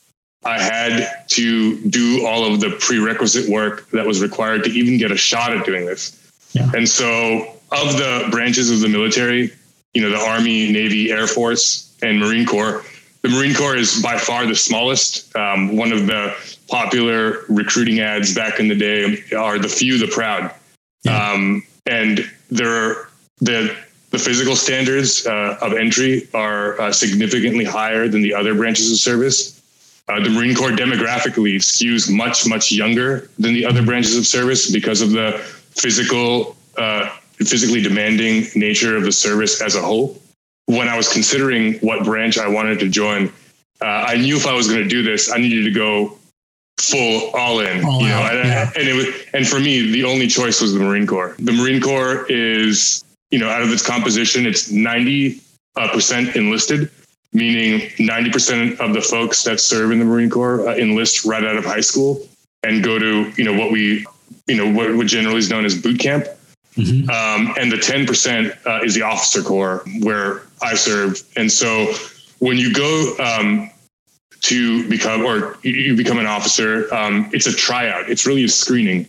I 0.45 0.61
had 0.61 1.26
to 1.29 1.81
do 1.90 2.25
all 2.26 2.50
of 2.50 2.61
the 2.61 2.71
prerequisite 2.71 3.50
work 3.50 3.90
that 3.90 4.07
was 4.07 4.23
required 4.23 4.64
to 4.64 4.71
even 4.71 4.99
get 4.99 5.12
a 5.12 5.17
shot 5.17 5.55
at 5.55 5.67
doing 5.67 5.85
this. 5.85 6.17
Yeah. 6.52 6.71
And 6.75 6.88
so, 6.88 7.57
of 7.73 7.97
the 7.99 8.29
branches 8.31 8.71
of 8.71 8.81
the 8.81 8.88
military, 8.88 9.52
you 9.93 10.02
know, 10.02 10.11
the 10.11 10.19
Army, 10.19 10.73
Navy, 10.73 11.12
Air 11.12 11.26
Force, 11.26 11.95
and 12.02 12.19
Marine 12.19 12.47
Corps, 12.47 12.83
the 13.22 13.28
Marine 13.28 13.54
Corps 13.54 13.76
is 13.76 14.02
by 14.02 14.16
far 14.16 14.46
the 14.46 14.54
smallest. 14.54 15.34
Um, 15.36 15.76
one 15.76 15.92
of 15.92 16.06
the 16.06 16.34
popular 16.68 17.44
recruiting 17.48 18.00
ads 18.00 18.34
back 18.34 18.60
in 18.60 18.68
the 18.68 18.74
day 18.74 19.22
are 19.36 19.58
the 19.58 19.68
few, 19.68 19.98
the 19.98 20.06
proud. 20.06 20.54
Yeah. 21.02 21.32
Um, 21.32 21.62
and 21.86 22.30
there, 22.50 23.08
the 23.40 23.76
the 24.10 24.18
physical 24.18 24.56
standards 24.56 25.24
uh, 25.26 25.56
of 25.62 25.72
entry 25.72 26.28
are 26.34 26.80
uh, 26.80 26.92
significantly 26.92 27.64
higher 27.64 28.08
than 28.08 28.22
the 28.22 28.34
other 28.34 28.54
branches 28.54 28.90
of 28.90 28.98
service. 28.98 29.60
Uh, 30.08 30.20
the 30.20 30.30
Marine 30.30 30.54
Corps 30.54 30.72
demographically 30.72 31.56
skews 31.56 32.12
much, 32.12 32.44
much 32.46 32.72
younger 32.72 33.30
than 33.38 33.54
the 33.54 33.64
other 33.64 33.84
branches 33.84 34.16
of 34.16 34.26
service 34.26 34.70
because 34.70 35.00
of 35.00 35.12
the 35.12 35.38
physical, 35.76 36.56
uh, 36.76 37.08
physically 37.36 37.80
demanding 37.80 38.46
nature 38.56 38.96
of 38.96 39.04
the 39.04 39.12
service 39.12 39.62
as 39.62 39.76
a 39.76 39.80
whole. 39.80 40.20
When 40.76 40.88
I 40.88 40.96
was 40.96 41.12
considering 41.12 41.74
what 41.80 42.04
branch 42.04 42.38
I 42.38 42.48
wanted 42.48 42.78
to 42.80 42.88
join, 42.88 43.28
uh, 43.80 43.84
I 43.84 44.16
knew 44.16 44.36
if 44.36 44.46
I 44.46 44.54
was 44.54 44.68
going 44.68 44.82
to 44.82 44.88
do 44.88 45.02
this, 45.02 45.32
I 45.32 45.38
needed 45.38 45.64
to 45.64 45.70
go 45.70 46.18
full 46.78 47.30
all 47.34 47.60
in. 47.60 47.84
All 47.84 48.00
you 48.00 48.08
know, 48.08 48.14
and, 48.14 48.48
yeah. 48.48 48.70
and 48.76 48.88
it 48.88 48.94
was, 48.94 49.06
and 49.34 49.46
for 49.46 49.58
me, 49.58 49.90
the 49.90 50.04
only 50.04 50.26
choice 50.26 50.60
was 50.60 50.72
the 50.72 50.80
Marine 50.80 51.06
Corps. 51.06 51.34
The 51.38 51.52
Marine 51.52 51.80
Corps 51.80 52.26
is, 52.30 53.04
you 53.30 53.38
know, 53.38 53.48
out 53.48 53.62
of 53.62 53.70
its 53.72 53.84
composition, 53.84 54.46
it's 54.46 54.70
ninety 54.70 55.40
uh, 55.76 55.88
percent 55.92 56.36
enlisted 56.36 56.90
meaning 57.32 57.80
90% 57.90 58.80
of 58.80 58.92
the 58.92 59.00
folks 59.00 59.42
that 59.44 59.60
serve 59.60 59.92
in 59.92 59.98
the 59.98 60.04
Marine 60.04 60.30
Corps 60.30 60.66
uh, 60.66 60.74
enlist 60.74 61.24
right 61.24 61.44
out 61.44 61.56
of 61.56 61.64
high 61.64 61.80
school 61.80 62.26
and 62.62 62.82
go 62.82 62.98
to, 62.98 63.30
you 63.36 63.44
know, 63.44 63.58
what 63.58 63.70
we, 63.70 64.04
you 64.46 64.56
know, 64.56 64.72
what, 64.72 64.94
what 64.96 65.06
generally 65.06 65.38
is 65.38 65.48
known 65.48 65.64
as 65.64 65.80
boot 65.80 65.98
camp. 65.98 66.26
Mm-hmm. 66.76 67.10
Um, 67.10 67.54
and 67.58 67.70
the 67.70 67.76
10% 67.76 68.66
uh, 68.66 68.84
is 68.84 68.94
the 68.94 69.02
officer 69.02 69.42
corps 69.42 69.84
where 70.02 70.42
I 70.62 70.75
served. 70.75 71.25
And 71.37 71.50
so 71.50 71.93
when 72.38 72.57
you 72.57 72.73
go 72.73 73.17
um, 73.19 73.71
to 74.43 74.88
become, 74.88 75.25
or 75.25 75.59
you 75.62 75.97
become 75.97 76.19
an 76.19 76.26
officer, 76.26 76.93
um, 76.95 77.31
it's 77.33 77.47
a 77.47 77.52
tryout. 77.52 78.09
It's 78.09 78.26
really 78.26 78.45
a 78.45 78.49
screening. 78.49 79.07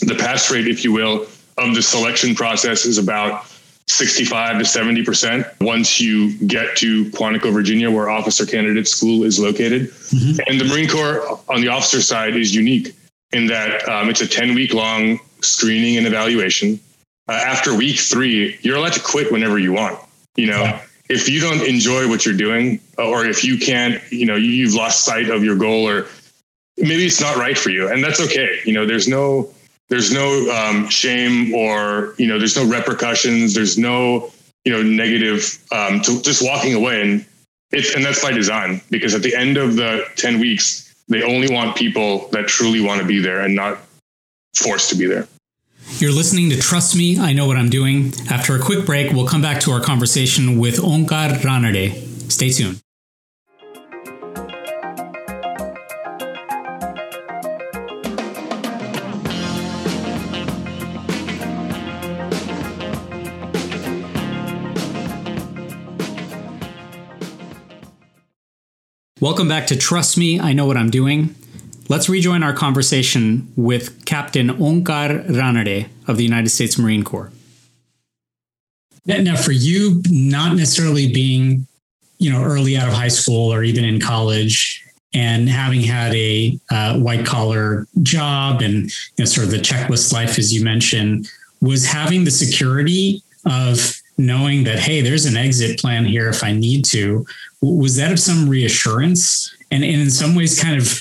The 0.00 0.16
pass 0.18 0.50
rate, 0.50 0.68
if 0.68 0.84
you 0.84 0.92
will, 0.92 1.26
of 1.58 1.74
the 1.74 1.82
selection 1.82 2.34
process 2.34 2.84
is 2.84 2.98
about 2.98 3.46
65 3.88 4.58
to 4.58 4.64
70% 4.64 5.60
once 5.60 6.00
you 6.00 6.38
get 6.46 6.76
to 6.76 7.06
Quantico, 7.10 7.52
Virginia, 7.52 7.90
where 7.90 8.08
Officer 8.08 8.46
Candidate 8.46 8.88
School 8.88 9.24
is 9.24 9.38
located. 9.38 9.90
Mm-hmm. 9.90 10.40
And 10.46 10.60
the 10.60 10.64
Marine 10.64 10.88
Corps 10.88 11.40
on 11.48 11.60
the 11.60 11.68
officer 11.68 12.00
side 12.00 12.36
is 12.36 12.54
unique 12.54 12.94
in 13.32 13.46
that 13.46 13.86
um, 13.88 14.08
it's 14.08 14.20
a 14.20 14.28
10 14.28 14.54
week 14.54 14.72
long 14.72 15.18
screening 15.40 15.96
and 15.96 16.06
evaluation. 16.06 16.78
Uh, 17.28 17.32
after 17.32 17.76
week 17.76 17.98
three, 17.98 18.58
you're 18.62 18.76
allowed 18.76 18.92
to 18.94 19.00
quit 19.00 19.30
whenever 19.32 19.58
you 19.58 19.72
want. 19.72 19.98
You 20.36 20.46
know, 20.46 20.62
yeah. 20.62 20.82
If 21.08 21.28
you 21.28 21.40
don't 21.40 21.62
enjoy 21.62 22.08
what 22.08 22.24
you're 22.24 22.36
doing, 22.36 22.80
or 22.98 23.26
if 23.26 23.44
you 23.44 23.58
can't, 23.58 24.00
you 24.10 24.26
know, 24.26 24.36
you've 24.36 24.74
lost 24.74 25.04
sight 25.04 25.28
of 25.28 25.44
your 25.44 25.56
goal, 25.56 25.88
or 25.88 26.06
maybe 26.76 27.06
it's 27.06 27.20
not 27.20 27.36
right 27.36 27.58
for 27.58 27.70
you, 27.70 27.88
and 27.88 28.02
that's 28.02 28.20
okay. 28.20 28.60
You 28.64 28.72
know, 28.72 28.86
there's 28.86 29.08
no 29.08 29.52
there's 29.88 30.12
no 30.12 30.50
um, 30.50 30.88
shame 30.88 31.54
or 31.54 32.14
you 32.16 32.26
know 32.26 32.38
there's 32.38 32.56
no 32.56 32.64
repercussions. 32.64 33.54
There's 33.54 33.76
no 33.76 34.32
you 34.64 34.72
know 34.72 34.82
negative 34.82 35.58
um, 35.70 36.00
to 36.02 36.22
just 36.22 36.42
walking 36.42 36.74
away. 36.74 37.02
And 37.02 37.26
it's 37.72 37.94
and 37.94 38.04
that's 38.04 38.22
by 38.22 38.32
design 38.32 38.80
because 38.90 39.14
at 39.14 39.22
the 39.22 39.34
end 39.34 39.56
of 39.56 39.76
the 39.76 40.06
10 40.16 40.40
weeks 40.40 40.94
they 41.08 41.22
only 41.22 41.52
want 41.52 41.76
people 41.76 42.28
that 42.28 42.46
truly 42.46 42.80
want 42.80 43.00
to 43.00 43.06
be 43.06 43.18
there 43.18 43.40
and 43.40 43.54
not 43.54 43.78
forced 44.54 44.90
to 44.90 44.96
be 44.96 45.06
there 45.06 45.26
you're 46.02 46.10
listening 46.10 46.50
to 46.50 46.58
Trust 46.58 46.96
Me, 46.96 47.16
I 47.16 47.32
Know 47.32 47.46
What 47.46 47.56
I'm 47.56 47.70
Doing. 47.70 48.12
After 48.28 48.56
a 48.56 48.58
quick 48.58 48.84
break, 48.84 49.12
we'll 49.12 49.24
come 49.24 49.40
back 49.40 49.60
to 49.60 49.70
our 49.70 49.80
conversation 49.80 50.58
with 50.58 50.78
Omkar 50.78 51.28
Ranade. 51.42 51.92
Stay 52.28 52.50
tuned. 52.50 52.80
Welcome 69.20 69.46
back 69.46 69.68
to 69.68 69.76
Trust 69.76 70.18
Me, 70.18 70.40
I 70.40 70.52
Know 70.52 70.66
What 70.66 70.76
I'm 70.76 70.90
Doing. 70.90 71.36
Let's 71.88 72.08
rejoin 72.08 72.42
our 72.42 72.54
conversation 72.54 73.52
with 73.54 74.04
Captain 74.04 74.48
Omkar 74.48 75.28
Ranade 75.28 75.91
of 76.06 76.16
the 76.16 76.24
United 76.24 76.50
States 76.50 76.78
Marine 76.78 77.04
Corps. 77.04 77.30
Now, 79.04 79.36
for 79.36 79.52
you, 79.52 80.00
not 80.10 80.54
necessarily 80.56 81.12
being, 81.12 81.66
you 82.18 82.30
know, 82.30 82.42
early 82.42 82.76
out 82.76 82.88
of 82.88 82.94
high 82.94 83.08
school 83.08 83.52
or 83.52 83.64
even 83.64 83.84
in 83.84 84.00
college, 84.00 84.84
and 85.14 85.48
having 85.48 85.80
had 85.80 86.14
a 86.14 86.58
uh, 86.70 86.98
white 86.98 87.26
collar 87.26 87.86
job 88.02 88.62
and 88.62 88.84
you 88.84 88.90
know, 89.18 89.24
sort 89.24 89.46
of 89.46 89.50
the 89.50 89.58
checklist 89.58 90.12
life, 90.12 90.38
as 90.38 90.54
you 90.54 90.64
mentioned, 90.64 91.28
was 91.60 91.84
having 91.84 92.24
the 92.24 92.30
security 92.30 93.22
of 93.44 94.00
knowing 94.18 94.64
that 94.64 94.78
hey 94.78 95.00
there's 95.00 95.26
an 95.26 95.36
exit 95.36 95.80
plan 95.80 96.04
here 96.04 96.28
if 96.28 96.44
i 96.44 96.52
need 96.52 96.84
to 96.84 97.24
was 97.60 97.96
that 97.96 98.12
of 98.12 98.20
some 98.20 98.48
reassurance 98.48 99.54
and, 99.70 99.82
and 99.82 100.00
in 100.00 100.10
some 100.10 100.34
ways 100.34 100.60
kind 100.60 100.80
of 100.80 101.00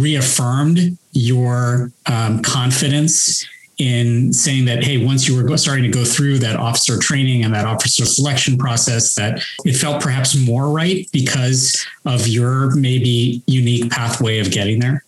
reaffirmed 0.00 0.96
your 1.12 1.92
um, 2.06 2.40
confidence 2.42 3.46
in 3.78 4.32
saying 4.32 4.64
that 4.64 4.82
hey 4.82 5.04
once 5.04 5.28
you 5.28 5.36
were 5.36 5.56
starting 5.58 5.84
to 5.84 5.90
go 5.90 6.04
through 6.04 6.38
that 6.38 6.56
officer 6.56 6.98
training 6.98 7.44
and 7.44 7.54
that 7.54 7.66
officer 7.66 8.06
selection 8.06 8.56
process 8.56 9.14
that 9.14 9.42
it 9.64 9.74
felt 9.74 10.02
perhaps 10.02 10.34
more 10.34 10.70
right 10.70 11.06
because 11.12 11.86
of 12.06 12.26
your 12.26 12.74
maybe 12.74 13.42
unique 13.46 13.90
pathway 13.90 14.38
of 14.38 14.50
getting 14.50 14.78
there 14.78 15.04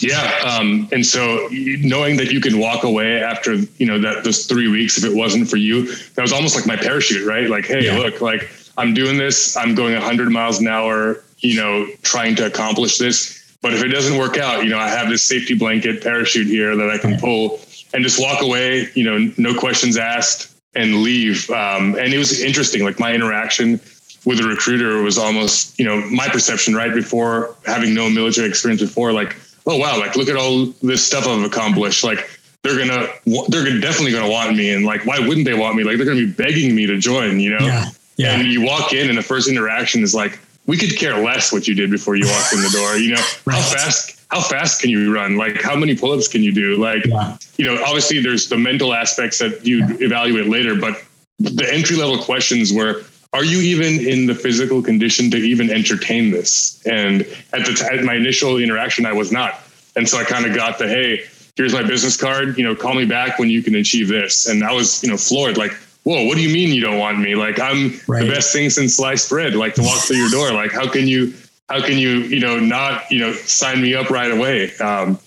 yeah, 0.00 0.38
um, 0.44 0.88
and 0.92 1.04
so 1.04 1.48
knowing 1.50 2.16
that 2.16 2.30
you 2.30 2.40
can 2.40 2.58
walk 2.58 2.84
away 2.84 3.20
after 3.20 3.54
you 3.54 3.86
know 3.86 3.98
that 4.00 4.24
those 4.24 4.46
three 4.46 4.68
weeks, 4.68 4.96
if 4.96 5.04
it 5.04 5.14
wasn't 5.14 5.48
for 5.48 5.56
you, 5.56 5.94
that 6.14 6.22
was 6.22 6.32
almost 6.32 6.56
like 6.56 6.66
my 6.66 6.76
parachute, 6.76 7.26
right? 7.26 7.50
Like, 7.50 7.66
hey, 7.66 7.84
yeah. 7.84 7.98
look, 7.98 8.20
like 8.20 8.48
I'm 8.78 8.94
doing 8.94 9.18
this, 9.18 9.56
I'm 9.56 9.74
going 9.74 9.94
100 9.94 10.30
miles 10.30 10.60
an 10.60 10.68
hour, 10.68 11.22
you 11.38 11.56
know, 11.60 11.86
trying 12.02 12.36
to 12.36 12.46
accomplish 12.46 12.98
this. 12.98 13.47
But 13.60 13.74
if 13.74 13.82
it 13.82 13.88
doesn't 13.88 14.16
work 14.16 14.36
out, 14.38 14.64
you 14.64 14.70
know, 14.70 14.78
I 14.78 14.88
have 14.88 15.08
this 15.08 15.22
safety 15.22 15.54
blanket 15.54 16.02
parachute 16.02 16.46
here 16.46 16.76
that 16.76 16.90
I 16.90 16.98
can 16.98 17.18
pull 17.18 17.60
and 17.92 18.04
just 18.04 18.20
walk 18.20 18.42
away, 18.42 18.88
you 18.94 19.04
know, 19.04 19.32
no 19.36 19.58
questions 19.58 19.96
asked 19.96 20.54
and 20.76 21.02
leave. 21.02 21.50
Um, 21.50 21.96
and 21.96 22.14
it 22.14 22.18
was 22.18 22.40
interesting, 22.40 22.84
like 22.84 23.00
my 23.00 23.12
interaction 23.14 23.80
with 24.24 24.40
a 24.40 24.44
recruiter 24.44 25.02
was 25.02 25.18
almost, 25.18 25.78
you 25.78 25.84
know, 25.84 26.00
my 26.10 26.28
perception 26.28 26.74
right 26.74 26.94
before 26.94 27.56
having 27.66 27.94
no 27.94 28.08
military 28.08 28.48
experience 28.48 28.80
before, 28.80 29.12
like 29.12 29.36
oh 29.68 29.76
wow, 29.76 29.98
like 29.98 30.16
look 30.16 30.28
at 30.28 30.36
all 30.36 30.66
this 30.82 31.06
stuff 31.06 31.26
I've 31.26 31.44
accomplished. 31.44 32.02
Like 32.02 32.28
they're 32.62 32.78
gonna, 32.78 33.06
they're 33.48 33.64
gonna 33.64 33.80
definitely 33.80 34.12
gonna 34.12 34.30
want 34.30 34.56
me, 34.56 34.70
and 34.70 34.84
like 34.84 35.06
why 35.06 35.20
wouldn't 35.20 35.46
they 35.46 35.54
want 35.54 35.76
me? 35.76 35.84
Like 35.84 35.96
they're 35.96 36.06
gonna 36.06 36.16
be 36.16 36.30
begging 36.30 36.74
me 36.74 36.86
to 36.86 36.98
join, 36.98 37.38
you 37.38 37.50
know? 37.50 37.64
Yeah. 37.64 37.90
Yeah. 38.16 38.34
And 38.34 38.48
you 38.48 38.64
walk 38.64 38.92
in, 38.92 39.08
and 39.08 39.16
the 39.16 39.22
first 39.22 39.48
interaction 39.48 40.02
is 40.02 40.12
like, 40.12 40.40
we 40.68 40.76
could 40.76 40.96
care 40.96 41.18
less 41.18 41.52
what 41.52 41.66
you 41.66 41.74
did 41.74 41.90
before 41.90 42.14
you 42.14 42.26
walked 42.26 42.52
in 42.52 42.60
the 42.60 42.70
door. 42.70 42.96
You 42.96 43.14
know, 43.14 43.22
right. 43.44 43.56
how 43.56 43.62
fast 43.62 44.20
how 44.30 44.40
fast 44.40 44.80
can 44.80 44.90
you 44.90 45.12
run? 45.12 45.36
Like 45.36 45.60
how 45.60 45.74
many 45.74 45.96
pull-ups 45.96 46.28
can 46.28 46.44
you 46.44 46.52
do? 46.52 46.76
Like 46.76 47.04
yeah. 47.04 47.36
you 47.56 47.64
know, 47.64 47.82
obviously 47.82 48.20
there's 48.20 48.48
the 48.48 48.58
mental 48.58 48.94
aspects 48.94 49.38
that 49.40 49.66
you 49.66 49.78
yeah. 49.78 50.06
evaluate 50.06 50.46
later, 50.46 50.76
but 50.76 51.02
the 51.40 51.68
entry 51.72 51.96
level 51.96 52.18
questions 52.22 52.72
were 52.72 53.02
are 53.32 53.44
you 53.44 53.58
even 53.60 54.06
in 54.06 54.26
the 54.26 54.34
physical 54.34 54.82
condition 54.82 55.30
to 55.30 55.36
even 55.36 55.70
entertain 55.70 56.30
this? 56.30 56.82
And 56.86 57.22
at 57.52 57.66
the 57.66 57.74
t- 57.74 57.98
at 57.98 58.04
my 58.04 58.14
initial 58.14 58.58
interaction, 58.58 59.04
I 59.04 59.12
was 59.12 59.32
not. 59.32 59.60
And 59.96 60.08
so 60.08 60.18
I 60.18 60.24
kind 60.24 60.46
of 60.46 60.54
got 60.54 60.78
the, 60.78 60.88
hey, 60.88 61.24
here's 61.56 61.74
my 61.74 61.82
business 61.82 62.16
card. 62.16 62.56
You 62.56 62.64
know, 62.64 62.74
call 62.74 62.94
me 62.94 63.04
back 63.04 63.38
when 63.38 63.50
you 63.50 63.62
can 63.62 63.74
achieve 63.74 64.08
this. 64.08 64.48
And 64.48 64.64
I 64.64 64.72
was, 64.72 65.02
you 65.02 65.10
know, 65.10 65.16
floored. 65.18 65.58
Like, 65.58 65.72
whoa, 66.08 66.24
what 66.24 66.36
do 66.36 66.42
you 66.42 66.48
mean 66.48 66.72
you 66.72 66.80
don't 66.80 66.96
want 66.96 67.18
me? 67.18 67.34
Like, 67.34 67.60
I'm 67.60 68.00
right. 68.06 68.24
the 68.24 68.32
best 68.32 68.50
thing 68.50 68.70
since 68.70 68.96
sliced 68.96 69.28
bread. 69.28 69.54
Like 69.54 69.74
to 69.74 69.82
walk 69.82 70.00
through 70.04 70.16
your 70.16 70.30
door. 70.30 70.52
Like, 70.52 70.72
how 70.72 70.88
can 70.90 71.06
you, 71.06 71.34
how 71.68 71.84
can 71.84 71.98
you, 71.98 72.20
you 72.20 72.40
know, 72.40 72.58
not, 72.58 73.10
you 73.10 73.18
know, 73.18 73.34
sign 73.34 73.82
me 73.82 73.94
up 73.94 74.08
right 74.08 74.30
away? 74.30 74.74
Um, 74.78 75.18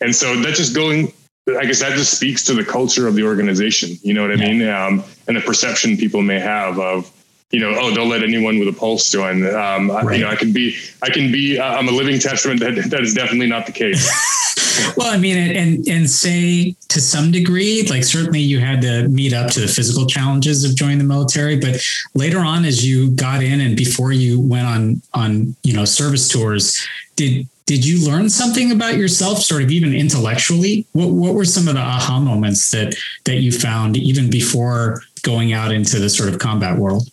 and 0.00 0.16
so 0.16 0.40
that's 0.40 0.56
just 0.56 0.74
going, 0.74 1.12
I 1.46 1.66
guess 1.66 1.80
that 1.80 1.92
just 1.92 2.16
speaks 2.16 2.42
to 2.44 2.54
the 2.54 2.64
culture 2.64 3.06
of 3.06 3.14
the 3.16 3.24
organization. 3.24 3.98
You 4.02 4.14
know 4.14 4.22
what 4.22 4.30
I 4.30 4.42
yeah. 4.42 4.48
mean? 4.48 4.68
Um, 4.68 5.04
and 5.28 5.36
the 5.36 5.42
perception 5.42 5.98
people 5.98 6.22
may 6.22 6.40
have 6.40 6.78
of, 6.78 7.12
you 7.50 7.60
know, 7.60 7.74
oh, 7.76 7.94
don't 7.94 8.08
let 8.08 8.22
anyone 8.22 8.58
with 8.58 8.68
a 8.68 8.72
pulse 8.72 9.10
join. 9.10 9.44
Um, 9.54 9.90
right. 9.90 10.20
You 10.20 10.24
know, 10.24 10.30
I 10.30 10.36
can 10.36 10.54
be, 10.54 10.78
I 11.02 11.10
can 11.10 11.30
be, 11.30 11.58
uh, 11.58 11.64
I'm 11.64 11.88
a 11.88 11.92
living 11.92 12.18
testament 12.18 12.60
that 12.60 12.76
that 12.90 13.02
is 13.02 13.12
definitely 13.12 13.48
not 13.48 13.66
the 13.66 13.72
case. 13.72 14.08
well, 14.96 15.12
I 15.12 15.16
mean, 15.16 15.36
and 15.36 15.86
and 15.88 16.08
say 16.08 16.74
to 16.88 17.00
some 17.00 17.30
degree, 17.30 17.86
like 17.88 18.04
certainly 18.04 18.40
you 18.40 18.60
had 18.60 18.80
to 18.82 19.08
meet 19.08 19.32
up 19.32 19.50
to 19.52 19.60
the 19.60 19.68
physical 19.68 20.06
challenges 20.06 20.64
of 20.64 20.76
joining 20.76 20.98
the 20.98 21.04
military, 21.04 21.58
but 21.58 21.80
later 22.14 22.38
on, 22.38 22.64
as 22.64 22.86
you 22.86 23.10
got 23.10 23.42
in 23.42 23.60
and 23.60 23.76
before 23.76 24.12
you 24.12 24.40
went 24.40 24.66
on 24.66 25.02
on 25.14 25.54
you 25.62 25.72
know 25.72 25.84
service 25.84 26.28
tours, 26.28 26.86
did 27.16 27.46
did 27.66 27.84
you 27.84 28.04
learn 28.04 28.28
something 28.28 28.72
about 28.72 28.96
yourself, 28.96 29.38
sort 29.38 29.62
of 29.62 29.70
even 29.70 29.94
intellectually? 29.94 30.86
What 30.92 31.10
what 31.10 31.34
were 31.34 31.44
some 31.44 31.68
of 31.68 31.74
the 31.74 31.80
aha 31.80 32.20
moments 32.20 32.70
that 32.70 32.96
that 33.24 33.36
you 33.36 33.52
found 33.52 33.96
even 33.96 34.30
before 34.30 35.02
going 35.22 35.52
out 35.52 35.72
into 35.72 35.98
the 35.98 36.08
sort 36.08 36.28
of 36.28 36.38
combat 36.38 36.78
world? 36.78 37.08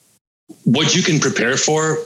what 0.68 0.94
you 0.96 1.02
can 1.02 1.20
prepare 1.20 1.56
for 1.56 1.98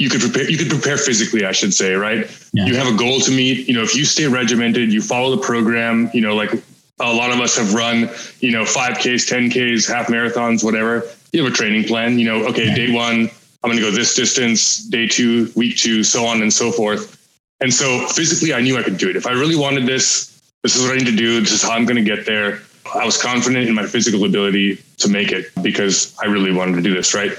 you 0.00 0.08
could 0.08 0.22
prepare 0.22 0.50
you 0.50 0.56
could 0.56 0.70
prepare 0.70 0.96
physically 0.96 1.44
i 1.44 1.52
should 1.52 1.74
say 1.74 1.92
right? 1.92 2.26
Yeah. 2.52 2.64
you 2.64 2.74
have 2.74 2.92
a 2.92 2.96
goal 2.96 3.20
to 3.20 3.30
meet. 3.30 3.68
You 3.68 3.74
know 3.74 3.82
if 3.82 3.94
you 3.94 4.04
stay 4.04 4.26
regimented 4.26 4.92
you 4.92 5.02
follow 5.02 5.36
the 5.36 5.42
program 5.42 6.10
you 6.14 6.22
know 6.22 6.34
like 6.34 6.52
a 6.98 7.12
lot 7.12 7.30
of 7.30 7.38
us 7.38 7.56
have 7.58 7.74
run 7.74 8.10
you 8.40 8.50
know 8.50 8.64
5ks 8.64 9.28
10ks 9.30 9.86
half 9.86 10.06
marathons 10.08 10.64
whatever. 10.64 11.04
You 11.32 11.44
have 11.44 11.52
a 11.52 11.54
training 11.54 11.84
plan 11.84 12.18
you 12.18 12.26
know 12.26 12.46
okay 12.48 12.68
yeah. 12.68 12.74
day 12.74 12.92
one 12.92 13.30
i'm 13.62 13.70
going 13.70 13.76
to 13.76 13.82
go 13.82 13.90
this 13.90 14.14
distance 14.14 14.78
day 14.78 15.06
two 15.06 15.52
week 15.54 15.76
two 15.76 16.02
so 16.02 16.24
on 16.24 16.40
and 16.42 16.52
so 16.52 16.72
forth. 16.72 17.16
And 17.60 17.72
so 17.72 18.06
physically 18.08 18.54
i 18.54 18.60
knew 18.62 18.78
i 18.78 18.82
could 18.82 18.96
do 18.96 19.10
it. 19.10 19.16
If 19.16 19.26
i 19.26 19.32
really 19.32 19.56
wanted 19.56 19.84
this 19.84 20.40
this 20.62 20.76
is 20.76 20.82
what 20.82 20.92
i 20.94 20.96
need 20.96 21.06
to 21.06 21.16
do 21.16 21.40
this 21.40 21.52
is 21.52 21.62
how 21.62 21.72
i'm 21.72 21.84
going 21.84 22.02
to 22.02 22.16
get 22.16 22.24
there 22.24 22.62
i 22.94 23.04
was 23.04 23.20
confident 23.20 23.68
in 23.68 23.74
my 23.74 23.86
physical 23.86 24.24
ability 24.24 24.76
to 24.96 25.08
make 25.08 25.30
it 25.30 25.46
because 25.62 26.16
i 26.22 26.26
really 26.26 26.52
wanted 26.52 26.76
to 26.76 26.82
do 26.82 26.94
this 26.94 27.14
right 27.14 27.32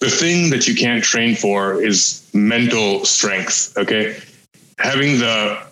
the 0.00 0.10
thing 0.10 0.50
that 0.50 0.66
you 0.66 0.74
can't 0.74 1.04
train 1.04 1.36
for 1.36 1.82
is 1.82 2.28
mental 2.34 3.04
strength. 3.04 3.76
Okay. 3.76 4.18
Having 4.78 5.18
the, 5.18 5.62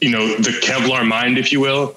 you 0.00 0.10
know, 0.10 0.36
the 0.36 0.58
Kevlar 0.62 1.06
mind, 1.06 1.38
if 1.38 1.52
you 1.52 1.60
will, 1.60 1.94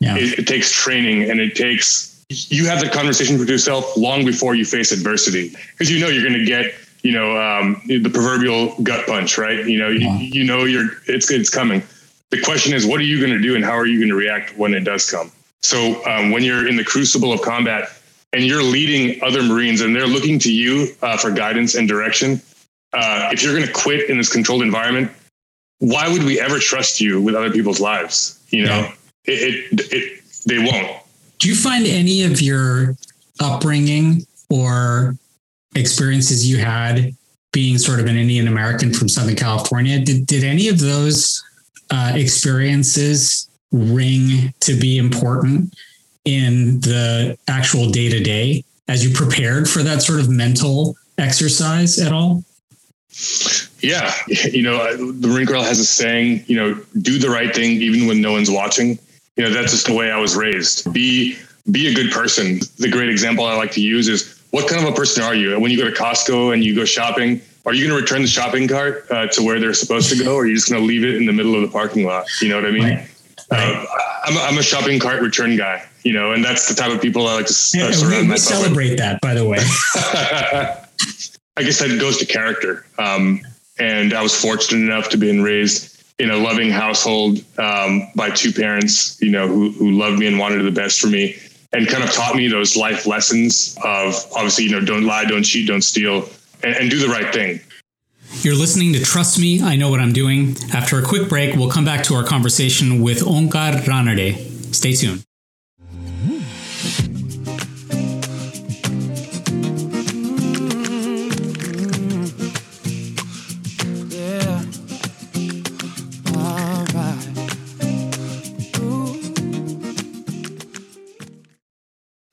yeah. 0.00 0.16
it, 0.16 0.38
it 0.40 0.46
takes 0.46 0.70
training 0.70 1.30
and 1.30 1.40
it 1.40 1.56
takes, 1.56 2.24
you 2.28 2.66
have 2.66 2.80
the 2.80 2.90
conversation 2.90 3.38
with 3.38 3.48
yourself 3.48 3.96
long 3.96 4.24
before 4.24 4.54
you 4.54 4.64
face 4.64 4.92
adversity 4.92 5.50
because 5.72 5.90
you 5.90 5.98
know 5.98 6.08
you're 6.08 6.22
going 6.22 6.38
to 6.38 6.44
get, 6.44 6.74
you 7.02 7.12
know, 7.12 7.40
um, 7.40 7.80
the 7.86 8.10
proverbial 8.10 8.76
gut 8.82 9.06
punch, 9.06 9.38
right? 9.38 9.66
You 9.66 9.78
know, 9.78 9.88
yeah. 9.88 10.18
you, 10.18 10.42
you 10.42 10.44
know, 10.44 10.64
you're, 10.64 10.90
it's, 11.06 11.30
it's 11.30 11.48
coming. 11.48 11.82
The 12.28 12.40
question 12.42 12.74
is, 12.74 12.86
what 12.86 13.00
are 13.00 13.04
you 13.04 13.18
going 13.18 13.32
to 13.32 13.42
do 13.42 13.56
and 13.56 13.64
how 13.64 13.72
are 13.72 13.86
you 13.86 13.98
going 13.98 14.10
to 14.10 14.14
react 14.14 14.56
when 14.58 14.74
it 14.74 14.80
does 14.84 15.10
come? 15.10 15.32
So 15.62 16.04
um, 16.06 16.30
when 16.30 16.42
you're 16.42 16.68
in 16.68 16.76
the 16.76 16.84
crucible 16.84 17.32
of 17.32 17.40
combat, 17.42 17.88
and 18.32 18.44
you're 18.44 18.62
leading 18.62 19.22
other 19.22 19.42
Marines 19.42 19.80
and 19.80 19.94
they're 19.94 20.06
looking 20.06 20.38
to 20.40 20.52
you 20.52 20.88
uh, 21.02 21.16
for 21.16 21.30
guidance 21.30 21.74
and 21.74 21.88
direction, 21.88 22.40
uh, 22.92 23.30
if 23.32 23.42
you're 23.42 23.54
going 23.54 23.66
to 23.66 23.72
quit 23.72 24.08
in 24.08 24.18
this 24.18 24.32
controlled 24.32 24.62
environment, 24.62 25.10
why 25.78 26.08
would 26.08 26.24
we 26.24 26.40
ever 26.40 26.58
trust 26.58 27.00
you 27.00 27.20
with 27.20 27.34
other 27.34 27.50
people's 27.50 27.80
lives? 27.80 28.42
You 28.50 28.66
know, 28.66 28.80
yeah. 28.80 28.92
it, 29.24 29.64
it, 29.72 29.92
it, 29.92 30.22
they 30.46 30.58
won't. 30.58 30.96
Do 31.38 31.48
you 31.48 31.54
find 31.54 31.86
any 31.86 32.24
of 32.24 32.40
your 32.40 32.96
upbringing 33.40 34.26
or 34.50 35.16
experiences 35.74 36.48
you 36.48 36.58
had 36.58 37.14
being 37.52 37.78
sort 37.78 38.00
of 38.00 38.06
an 38.06 38.16
Indian 38.16 38.46
American 38.46 38.92
from 38.92 39.08
Southern 39.08 39.36
California, 39.36 39.98
did, 39.98 40.26
did 40.26 40.44
any 40.44 40.68
of 40.68 40.78
those 40.78 41.42
uh, 41.90 42.12
experiences 42.14 43.48
ring 43.72 44.52
to 44.60 44.74
be 44.74 44.98
important 44.98 45.74
in 46.36 46.80
the 46.80 47.38
actual 47.48 47.90
day 47.90 48.08
to 48.08 48.20
day 48.20 48.64
as 48.88 49.04
you 49.04 49.10
prepared 49.14 49.68
for 49.68 49.82
that 49.82 50.02
sort 50.02 50.20
of 50.20 50.28
mental 50.28 50.96
exercise 51.18 51.98
at 51.98 52.12
all? 52.12 52.44
Yeah. 53.80 54.12
You 54.28 54.62
know, 54.62 54.96
the 54.96 55.28
Marine 55.28 55.46
Corps 55.46 55.64
has 55.64 55.78
a 55.78 55.84
saying, 55.84 56.44
you 56.46 56.56
know, 56.56 56.80
do 57.02 57.18
the 57.18 57.28
right 57.28 57.54
thing 57.54 57.82
even 57.82 58.06
when 58.06 58.20
no 58.20 58.32
one's 58.32 58.50
watching. 58.50 58.98
You 59.36 59.44
know, 59.44 59.50
that's 59.50 59.72
just 59.72 59.86
the 59.86 59.94
way 59.94 60.10
I 60.10 60.18
was 60.18 60.36
raised. 60.36 60.92
Be 60.92 61.36
be 61.70 61.88
a 61.88 61.94
good 61.94 62.10
person. 62.10 62.60
The 62.78 62.90
great 62.90 63.08
example 63.08 63.44
I 63.44 63.54
like 63.56 63.72
to 63.72 63.80
use 63.80 64.08
is 64.08 64.42
what 64.50 64.68
kind 64.68 64.86
of 64.86 64.92
a 64.92 64.96
person 64.96 65.22
are 65.22 65.34
you? 65.34 65.58
When 65.58 65.70
you 65.70 65.78
go 65.78 65.88
to 65.88 65.94
Costco 65.96 66.52
and 66.52 66.64
you 66.64 66.74
go 66.74 66.84
shopping, 66.84 67.40
are 67.66 67.74
you 67.74 67.86
going 67.86 67.96
to 67.96 68.02
return 68.02 68.22
the 68.22 68.28
shopping 68.28 68.66
cart 68.66 69.06
uh, 69.10 69.26
to 69.28 69.42
where 69.42 69.60
they're 69.60 69.74
supposed 69.74 70.10
to 70.10 70.22
go, 70.22 70.34
or 70.34 70.42
are 70.42 70.46
you 70.46 70.56
just 70.56 70.70
going 70.70 70.80
to 70.80 70.86
leave 70.86 71.04
it 71.04 71.16
in 71.16 71.26
the 71.26 71.32
middle 71.32 71.54
of 71.54 71.62
the 71.62 71.68
parking 71.68 72.04
lot? 72.04 72.26
You 72.40 72.48
know 72.48 72.56
what 72.56 72.66
I 72.66 72.70
mean? 72.70 72.82
Right. 72.82 73.10
Right. 73.50 73.74
Uh, 73.74 73.86
I'm, 74.24 74.36
a, 74.36 74.40
I'm 74.40 74.58
a 74.58 74.62
shopping 74.62 74.98
cart 75.00 75.22
return 75.22 75.56
guy 75.56 75.86
you 76.02 76.12
know, 76.12 76.32
and 76.32 76.44
that's 76.44 76.68
the 76.68 76.74
type 76.74 76.92
of 76.92 77.00
people 77.00 77.26
I 77.26 77.34
like 77.34 77.46
to 77.46 77.54
yeah, 77.74 77.90
surround 77.90 78.28
we, 78.28 78.32
we 78.32 78.38
celebrate 78.38 78.96
that, 78.96 79.20
by 79.20 79.34
the 79.34 79.46
way. 79.46 79.58
I 81.56 81.62
guess 81.62 81.78
that 81.80 81.98
goes 82.00 82.18
to 82.18 82.26
character. 82.26 82.86
Um, 82.98 83.42
and 83.78 84.14
I 84.14 84.22
was 84.22 84.34
fortunate 84.34 84.84
enough 84.84 85.10
to 85.10 85.16
be 85.16 85.38
raised 85.40 86.02
in 86.18 86.30
a 86.30 86.36
loving 86.36 86.70
household 86.70 87.38
um, 87.58 88.08
by 88.14 88.30
two 88.30 88.52
parents, 88.52 89.20
you 89.20 89.30
know, 89.30 89.46
who, 89.48 89.70
who 89.72 89.90
loved 89.92 90.18
me 90.18 90.26
and 90.26 90.38
wanted 90.38 90.62
the 90.62 90.70
best 90.70 91.00
for 91.00 91.06
me 91.06 91.36
and 91.72 91.86
kind 91.86 92.02
of 92.02 92.12
taught 92.12 92.34
me 92.34 92.48
those 92.48 92.76
life 92.76 93.06
lessons 93.06 93.76
of 93.84 94.14
obviously, 94.34 94.64
you 94.64 94.70
know, 94.70 94.84
don't 94.84 95.04
lie, 95.04 95.24
don't 95.24 95.44
cheat, 95.44 95.68
don't 95.68 95.82
steal, 95.82 96.28
and, 96.62 96.74
and 96.76 96.90
do 96.90 96.98
the 96.98 97.08
right 97.08 97.32
thing. 97.32 97.60
You're 98.42 98.54
listening 98.54 98.94
to 98.94 99.02
Trust 99.02 99.38
Me, 99.38 99.60
I 99.60 99.76
Know 99.76 99.90
What 99.90 100.00
I'm 100.00 100.14
Doing. 100.14 100.56
After 100.72 100.98
a 100.98 101.02
quick 101.02 101.28
break, 101.28 101.56
we'll 101.56 101.68
come 101.68 101.84
back 101.84 102.02
to 102.04 102.14
our 102.14 102.24
conversation 102.24 103.02
with 103.02 103.20
Omkar 103.20 103.82
Ranade. 103.82 104.74
Stay 104.74 104.94
tuned. 104.94 105.22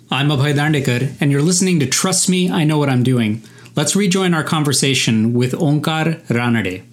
I'm 0.09 0.29
Abhay 0.29 0.53
Dandekar, 0.53 1.17
and 1.19 1.33
you're 1.33 1.41
listening 1.41 1.81
to 1.81 1.85
Trust 1.85 2.29
Me, 2.29 2.49
I 2.49 2.63
Know 2.63 2.77
What 2.77 2.89
I'm 2.89 3.03
Doing. 3.03 3.43
Let's 3.77 3.95
rejoin 3.95 4.33
our 4.33 4.43
conversation 4.43 5.35
with 5.35 5.51
Omkar 5.51 6.19
Ranade. 6.29 6.83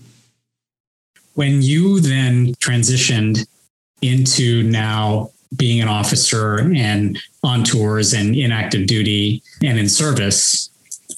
When 1.32 1.62
you 1.62 1.98
then 1.98 2.52
transitioned 2.56 3.46
into 4.02 4.62
now 4.64 5.30
being 5.56 5.80
an 5.80 5.88
officer 5.88 6.58
and 6.58 7.18
on 7.42 7.64
tours 7.64 8.12
and 8.12 8.36
in 8.36 8.52
active 8.52 8.86
duty 8.86 9.42
and 9.62 9.78
in 9.78 9.88
service, 9.88 10.68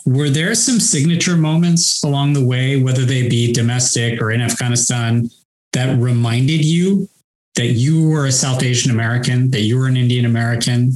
were 0.04 0.30
there 0.30 0.54
some 0.54 0.78
signature 0.78 1.36
moments 1.36 2.00
along 2.04 2.34
the 2.34 2.46
way, 2.46 2.80
whether 2.80 3.04
they 3.04 3.28
be 3.28 3.52
domestic 3.52 4.22
or 4.22 4.30
in 4.30 4.40
Afghanistan, 4.40 5.28
that 5.72 5.98
reminded 5.98 6.64
you 6.64 7.08
that 7.56 7.72
you 7.72 8.08
were 8.08 8.26
a 8.26 8.32
South 8.32 8.62
Asian 8.62 8.92
American, 8.92 9.50
that 9.50 9.62
you 9.62 9.76
were 9.78 9.88
an 9.88 9.96
Indian 9.96 10.26
American, 10.26 10.92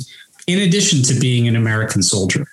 in 0.47 0.61
addition 0.61 1.03
to 1.03 1.19
being 1.19 1.49
an 1.49 1.57
American 1.57 2.05
soldier? 2.05 2.47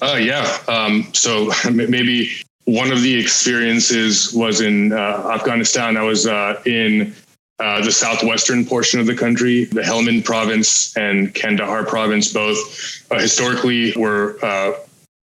Uh, 0.00 0.16
yeah. 0.16 0.58
Um, 0.68 1.12
so 1.12 1.50
maybe 1.72 2.30
one 2.64 2.90
of 2.90 3.02
the 3.02 3.18
experiences 3.18 4.32
was 4.32 4.60
in 4.60 4.92
uh, 4.92 5.30
Afghanistan. 5.34 5.96
I 5.96 6.02
was 6.02 6.26
uh, 6.26 6.60
in 6.66 7.14
uh, 7.60 7.84
the 7.84 7.92
southwestern 7.92 8.64
portion 8.64 9.00
of 9.00 9.06
the 9.06 9.14
country, 9.14 9.64
the 9.64 9.82
Helmand 9.82 10.24
province 10.24 10.96
and 10.96 11.34
Kandahar 11.34 11.84
province, 11.84 12.32
both 12.32 13.06
uh, 13.10 13.18
historically 13.18 13.92
were 13.96 14.38
uh, 14.42 14.72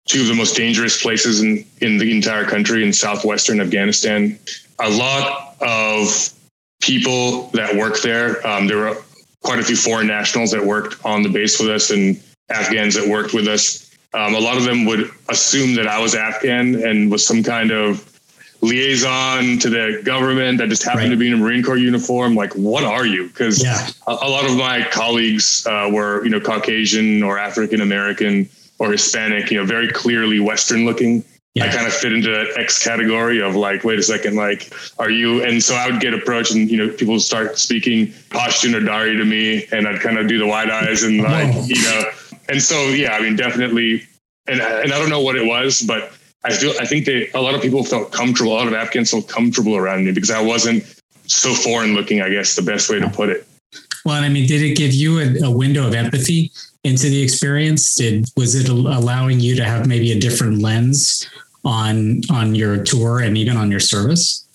two 0.06 0.22
of 0.22 0.28
the 0.28 0.34
most 0.34 0.56
dangerous 0.56 1.02
places 1.02 1.42
in, 1.42 1.64
in 1.80 1.98
the 1.98 2.10
entire 2.14 2.44
country 2.44 2.84
in 2.84 2.92
southwestern 2.92 3.60
Afghanistan. 3.60 4.38
A 4.78 4.88
lot 4.88 5.56
of 5.60 6.32
people 6.80 7.48
that 7.48 7.74
work 7.74 8.00
there, 8.02 8.46
um, 8.46 8.66
there 8.66 8.78
were 8.78 8.96
quite 9.42 9.58
a 9.58 9.62
few 9.62 9.76
foreign 9.76 10.06
nationals 10.06 10.52
that 10.52 10.64
worked 10.64 11.04
on 11.04 11.22
the 11.22 11.28
base 11.28 11.60
with 11.60 11.70
us 11.70 11.90
and 11.90 12.20
Afghans 12.48 12.94
that 12.94 13.08
worked 13.08 13.34
with 13.34 13.48
us. 13.48 13.90
Um, 14.16 14.34
a 14.34 14.40
lot 14.40 14.56
of 14.56 14.64
them 14.64 14.86
would 14.86 15.10
assume 15.28 15.74
that 15.74 15.86
I 15.86 16.00
was 16.00 16.14
Afghan 16.14 16.82
and 16.82 17.10
was 17.10 17.26
some 17.26 17.42
kind 17.42 17.70
of 17.70 18.12
liaison 18.62 19.58
to 19.58 19.68
the 19.68 20.00
government 20.04 20.58
that 20.58 20.70
just 20.70 20.82
happened 20.82 21.04
right. 21.04 21.10
to 21.10 21.16
be 21.16 21.28
in 21.28 21.34
a 21.34 21.36
Marine 21.36 21.62
Corps 21.62 21.76
uniform. 21.76 22.34
Like, 22.34 22.54
what 22.54 22.82
are 22.82 23.04
you? 23.04 23.28
Because 23.28 23.62
yeah. 23.62 23.88
a, 24.06 24.12
a, 24.12 24.28
lot 24.28 24.46
of 24.46 24.56
my 24.56 24.86
colleagues 24.90 25.66
uh, 25.66 25.90
were, 25.92 26.24
you 26.24 26.30
know, 26.30 26.40
Caucasian 26.40 27.22
or 27.22 27.38
African 27.38 27.82
American 27.82 28.48
or 28.78 28.90
Hispanic, 28.90 29.50
you 29.50 29.58
know, 29.58 29.66
very 29.66 29.88
clearly 29.88 30.40
Western 30.40 30.86
looking 30.86 31.22
yeah. 31.56 31.64
I 31.64 31.68
kind 31.68 31.86
of 31.86 31.94
fit 31.94 32.12
into 32.12 32.30
that 32.30 32.58
X 32.58 32.84
category 32.84 33.40
of 33.40 33.56
like, 33.56 33.82
wait 33.82 33.98
a 33.98 34.02
second, 34.02 34.36
like, 34.36 34.70
are 34.98 35.08
you? 35.08 35.42
And 35.42 35.62
so 35.62 35.74
I 35.74 35.90
would 35.90 36.02
get 36.02 36.12
approached, 36.12 36.52
and 36.52 36.70
you 36.70 36.76
know, 36.76 36.92
people 36.92 37.14
would 37.14 37.22
start 37.22 37.58
speaking 37.58 38.08
Pashtun 38.28 38.74
or 38.74 38.84
Dari 38.84 39.16
to 39.16 39.24
me, 39.24 39.66
and 39.72 39.88
I'd 39.88 40.00
kind 40.00 40.18
of 40.18 40.28
do 40.28 40.38
the 40.38 40.46
wide 40.46 40.68
eyes 40.68 41.02
and 41.02 41.22
like, 41.22 41.54
you 41.66 41.82
know, 41.82 42.10
and 42.48 42.62
so 42.62 42.88
yeah, 42.88 43.12
I 43.12 43.20
mean, 43.20 43.36
definitely, 43.36 44.02
and 44.46 44.60
and 44.60 44.92
I 44.92 44.98
don't 44.98 45.10
know 45.10 45.20
what 45.20 45.36
it 45.36 45.46
was, 45.46 45.82
but 45.82 46.12
I 46.44 46.52
feel 46.52 46.72
I 46.80 46.86
think 46.86 47.06
that 47.06 47.30
a 47.34 47.40
lot 47.40 47.54
of 47.54 47.62
people 47.62 47.82
felt 47.84 48.12
comfortable. 48.12 48.52
A 48.52 48.54
lot 48.54 48.68
of 48.68 48.74
Afghans 48.74 49.10
felt 49.10 49.28
comfortable 49.28 49.76
around 49.76 50.04
me 50.04 50.12
because 50.12 50.30
I 50.30 50.40
wasn't 50.40 50.84
so 51.26 51.54
foreign 51.54 51.94
looking. 51.94 52.22
I 52.22 52.30
guess 52.30 52.56
the 52.56 52.62
best 52.62 52.88
way 52.88 53.00
to 53.00 53.08
put 53.08 53.28
it. 53.28 53.46
Well, 54.04 54.14
and 54.16 54.24
I 54.24 54.28
mean, 54.28 54.46
did 54.46 54.62
it 54.62 54.76
give 54.76 54.94
you 54.94 55.18
a, 55.18 55.48
a 55.48 55.50
window 55.50 55.86
of 55.86 55.94
empathy 55.94 56.52
into 56.84 57.08
the 57.08 57.20
experience? 57.22 57.96
Did 57.96 58.26
was 58.36 58.54
it 58.54 58.68
allowing 58.68 59.40
you 59.40 59.56
to 59.56 59.64
have 59.64 59.86
maybe 59.86 60.12
a 60.12 60.18
different 60.20 60.62
lens 60.62 61.28
on 61.64 62.20
on 62.30 62.54
your 62.54 62.82
tour 62.82 63.20
and 63.20 63.36
even 63.36 63.56
on 63.56 63.70
your 63.70 63.80
service? 63.80 64.46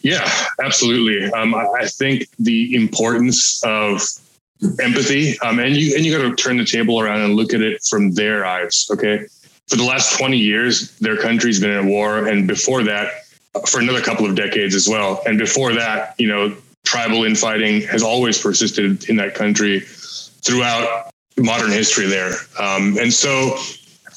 Yeah, 0.00 0.26
absolutely. 0.62 1.30
Um, 1.32 1.54
I 1.54 1.86
think 1.86 2.28
the 2.38 2.74
importance 2.74 3.62
of 3.64 4.00
empathy, 4.80 5.38
um, 5.40 5.58
and 5.58 5.76
you 5.76 5.94
and 5.96 6.04
you 6.04 6.16
got 6.16 6.28
to 6.28 6.34
turn 6.34 6.56
the 6.56 6.64
table 6.64 7.00
around 7.00 7.20
and 7.20 7.34
look 7.34 7.52
at 7.52 7.60
it 7.60 7.82
from 7.88 8.12
their 8.12 8.44
eyes. 8.44 8.86
Okay, 8.90 9.26
for 9.68 9.76
the 9.76 9.84
last 9.84 10.18
twenty 10.18 10.38
years, 10.38 10.96
their 10.98 11.16
country's 11.16 11.60
been 11.60 11.70
at 11.70 11.84
war, 11.84 12.26
and 12.26 12.46
before 12.46 12.82
that, 12.84 13.10
for 13.68 13.80
another 13.80 14.00
couple 14.00 14.26
of 14.26 14.34
decades 14.34 14.74
as 14.74 14.88
well. 14.88 15.22
And 15.26 15.38
before 15.38 15.72
that, 15.74 16.14
you 16.18 16.28
know, 16.28 16.56
tribal 16.84 17.24
infighting 17.24 17.82
has 17.82 18.02
always 18.02 18.40
persisted 18.40 19.08
in 19.08 19.16
that 19.16 19.34
country 19.34 19.80
throughout 19.80 21.10
modern 21.36 21.70
history 21.70 22.06
there. 22.06 22.32
Um, 22.58 22.96
and 22.98 23.12
so 23.12 23.58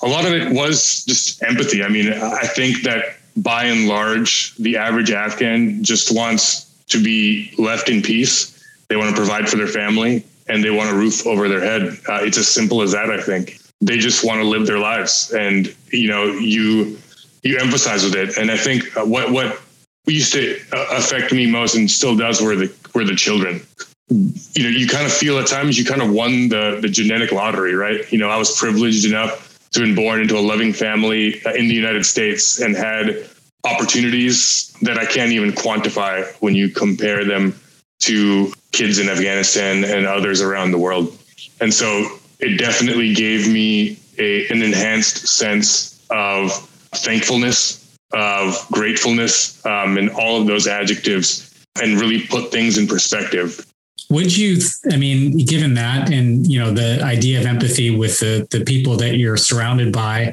a 0.02 0.08
lot 0.08 0.25
of 0.25 0.34
it 0.34 0.54
was 0.54 1.04
just 1.06 1.43
empathy. 1.43 1.84
I 1.84 1.89
mean, 1.89 2.13
I 2.13 2.45
think 2.47 2.84
that 2.84 3.17
by 3.36 3.65
and 3.65 3.88
large, 3.88 4.56
the 4.56 4.78
average 4.78 5.12
Afghan 5.12 5.84
just 5.84 6.15
wants 6.15 6.65
to 6.88 7.04
be 7.04 7.54
left 7.58 7.89
in 7.89 8.02
peace. 8.02 8.56
They 8.88 8.95
want 8.95 9.10
to 9.10 9.15
provide 9.15 9.49
for 9.49 9.58
their 9.58 9.67
family 9.67 10.23
and 10.49 10.63
they 10.63 10.69
want 10.69 10.89
a 10.89 10.93
roof 10.93 11.25
over 11.25 11.47
their 11.47 11.62
head. 11.62 11.97
Uh, 12.07 12.19
it's 12.21 12.38
as 12.38 12.47
simple 12.47 12.81
as 12.81 12.91
that, 12.91 13.09
I 13.09 13.21
think. 13.21 13.59
They 13.81 13.97
just 13.97 14.25
want 14.25 14.41
to 14.41 14.47
live 14.47 14.65
their 14.67 14.79
lives. 14.79 15.31
And, 15.31 15.73
you 15.91 16.09
know, 16.09 16.25
you, 16.25 16.97
you 17.43 17.57
emphasize 17.59 18.03
with 18.03 18.15
it. 18.15 18.38
And 18.38 18.51
I 18.51 18.57
think 18.57 18.83
what, 18.95 19.31
what 19.31 19.62
used 20.05 20.33
to 20.33 20.59
uh, 20.73 20.97
affect 20.97 21.31
me 21.31 21.49
most 21.49 21.75
and 21.75 21.89
still 21.89 22.17
does 22.17 22.41
were 22.41 22.55
the, 22.55 22.73
were 22.93 23.05
the 23.05 23.15
children 23.15 23.62
you 24.09 24.63
know, 24.63 24.69
you 24.69 24.88
kind 24.88 25.05
of 25.05 25.13
feel 25.13 25.38
at 25.38 25.47
times 25.47 25.77
you 25.77 25.85
kind 25.85 26.01
of 26.01 26.12
won 26.12 26.49
the 26.49 26.79
the 26.81 26.89
genetic 26.89 27.31
lottery, 27.31 27.75
right? 27.75 28.12
You 28.12 28.17
know, 28.17 28.29
I 28.29 28.38
was 28.38 28.57
privileged 28.57 29.05
enough 29.05 29.59
to 29.71 29.79
been 29.79 29.95
born 29.95 30.21
into 30.21 30.38
a 30.38 30.41
loving 30.41 30.73
family 30.73 31.41
uh, 31.45 31.53
in 31.53 31.67
the 31.67 31.75
United 31.75 32.05
States 32.05 32.59
and 32.59 32.75
had 32.75 33.29
opportunities 33.63 34.75
that 34.81 34.97
I 34.97 35.05
can't 35.05 35.31
even 35.31 35.51
quantify 35.51 36.25
when 36.41 36.55
you 36.55 36.69
compare 36.69 37.23
them 37.23 37.59
to 37.99 38.51
kids 38.71 38.99
in 38.99 39.10
Afghanistan 39.10 39.84
and 39.84 40.05
others 40.05 40.41
around 40.41 40.71
the 40.71 40.77
world. 40.77 41.17
And 41.62 41.73
so 41.73 42.17
it 42.39 42.58
definitely 42.58 43.13
gave 43.13 43.51
me 43.51 43.99
a, 44.17 44.47
an 44.49 44.62
enhanced 44.62 45.27
sense 45.27 46.05
of 46.10 46.51
thankfulness, 46.95 47.97
of 48.13 48.65
gratefulness, 48.71 49.65
um, 49.65 49.97
and 49.97 50.10
all 50.12 50.39
of 50.41 50.47
those 50.47 50.67
adjectives, 50.67 51.53
and 51.82 51.99
really 51.99 52.25
put 52.27 52.51
things 52.51 52.77
in 52.77 52.88
perspective 52.88 53.65
would 54.10 54.36
you 54.36 54.58
i 54.91 54.97
mean 54.97 55.38
given 55.45 55.75
that 55.75 56.12
and 56.12 56.47
you 56.47 56.60
know 56.60 56.71
the 56.71 57.01
idea 57.03 57.39
of 57.39 57.45
empathy 57.45 57.89
with 57.89 58.19
the 58.19 58.47
the 58.51 58.63
people 58.65 58.95
that 58.95 59.17
you're 59.17 59.38
surrounded 59.38 59.93
by 59.93 60.32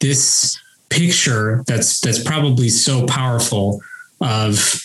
this 0.00 0.58
picture 0.88 1.64
that's 1.66 2.00
that's 2.00 2.22
probably 2.22 2.68
so 2.68 3.06
powerful 3.06 3.82
of 4.20 4.80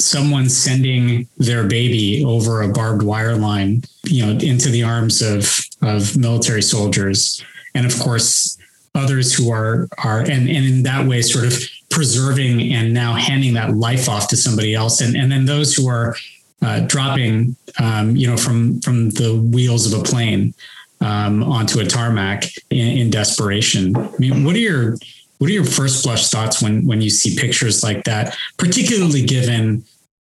someone 0.00 0.48
sending 0.48 1.26
their 1.38 1.66
baby 1.66 2.24
over 2.24 2.62
a 2.62 2.68
barbed 2.68 3.02
wire 3.02 3.36
line 3.36 3.82
you 4.04 4.24
know 4.24 4.32
into 4.38 4.68
the 4.70 4.82
arms 4.82 5.22
of 5.22 5.58
of 5.82 6.16
military 6.16 6.62
soldiers 6.62 7.44
and 7.74 7.84
of 7.84 7.98
course 7.98 8.56
others 8.94 9.34
who 9.34 9.50
are 9.50 9.88
are 10.04 10.20
and, 10.20 10.48
and 10.48 10.64
in 10.64 10.82
that 10.82 11.06
way 11.06 11.20
sort 11.20 11.44
of 11.44 11.52
preserving 11.90 12.72
and 12.72 12.94
now 12.94 13.14
handing 13.14 13.54
that 13.54 13.74
life 13.74 14.08
off 14.08 14.28
to 14.28 14.36
somebody 14.36 14.74
else 14.74 15.00
and 15.00 15.16
and 15.16 15.32
then 15.32 15.44
those 15.44 15.74
who 15.74 15.88
are 15.88 16.14
uh, 16.62 16.80
dropping, 16.80 17.56
um, 17.78 18.16
you 18.16 18.26
know, 18.26 18.36
from 18.36 18.80
from 18.80 19.10
the 19.10 19.36
wheels 19.52 19.92
of 19.92 19.98
a 19.98 20.02
plane 20.02 20.54
um, 21.00 21.42
onto 21.42 21.78
a 21.78 21.84
tarmac 21.84 22.44
in, 22.70 22.98
in, 22.98 23.10
desperation. 23.10 23.96
I 23.96 24.10
mean, 24.18 24.44
what 24.44 24.56
are 24.56 24.58
your 24.58 24.96
what 25.38 25.50
are 25.50 25.52
your 25.52 25.64
first 25.64 26.04
blush 26.04 26.28
thoughts 26.28 26.62
when 26.62 26.86
when 26.86 27.00
you 27.00 27.10
see 27.10 27.36
pictures 27.36 27.82
like 27.82 28.04
that, 28.04 28.36
particularly 28.56 29.22
given 29.22 29.84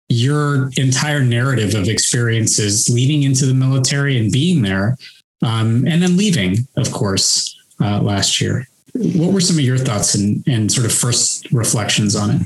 your 0.10 0.72
entire 0.78 1.24
narrative 1.24 1.74
of 1.74 1.88
experiences 1.88 2.90
leading 2.90 3.24
into 3.24 3.46
the 3.46 3.54
military 3.54 4.18
and 4.18 4.32
being 4.32 4.62
there, 4.62 4.98
um, 5.42 5.88
and 5.88 6.02
then 6.02 6.18
leaving, 6.18 6.68
of 6.76 6.92
course, 6.92 7.58
uh, 7.82 8.02
last 8.02 8.42
year. 8.42 8.68
What 8.94 9.32
were 9.32 9.40
some 9.40 9.56
of 9.56 9.62
your 9.62 9.78
thoughts 9.78 10.16
and, 10.16 10.46
and 10.48 10.70
sort 10.70 10.86
of 10.86 10.94
first 10.94 11.50
reflections 11.52 12.16
on 12.16 12.32
it? 12.32 12.42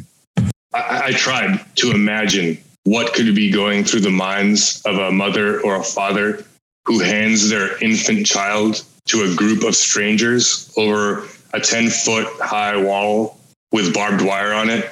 I, 0.73 1.01
I 1.05 1.11
tried 1.11 1.59
to 1.77 1.91
imagine 1.91 2.59
what 2.83 3.13
could 3.13 3.33
be 3.35 3.49
going 3.49 3.83
through 3.83 4.01
the 4.01 4.11
minds 4.11 4.81
of 4.85 4.97
a 4.97 5.11
mother 5.11 5.59
or 5.61 5.75
a 5.75 5.83
father 5.83 6.45
who 6.85 6.99
hands 6.99 7.49
their 7.49 7.83
infant 7.83 8.27
child 8.27 8.83
to 9.05 9.23
a 9.23 9.35
group 9.35 9.63
of 9.63 9.75
strangers 9.75 10.71
over 10.77 11.27
a 11.55 11.59
10 11.59 11.89
foot 11.89 12.27
high 12.39 12.75
wall 12.77 13.39
with 13.71 13.93
barbed 13.93 14.21
wire 14.21 14.53
on 14.53 14.69
it. 14.69 14.89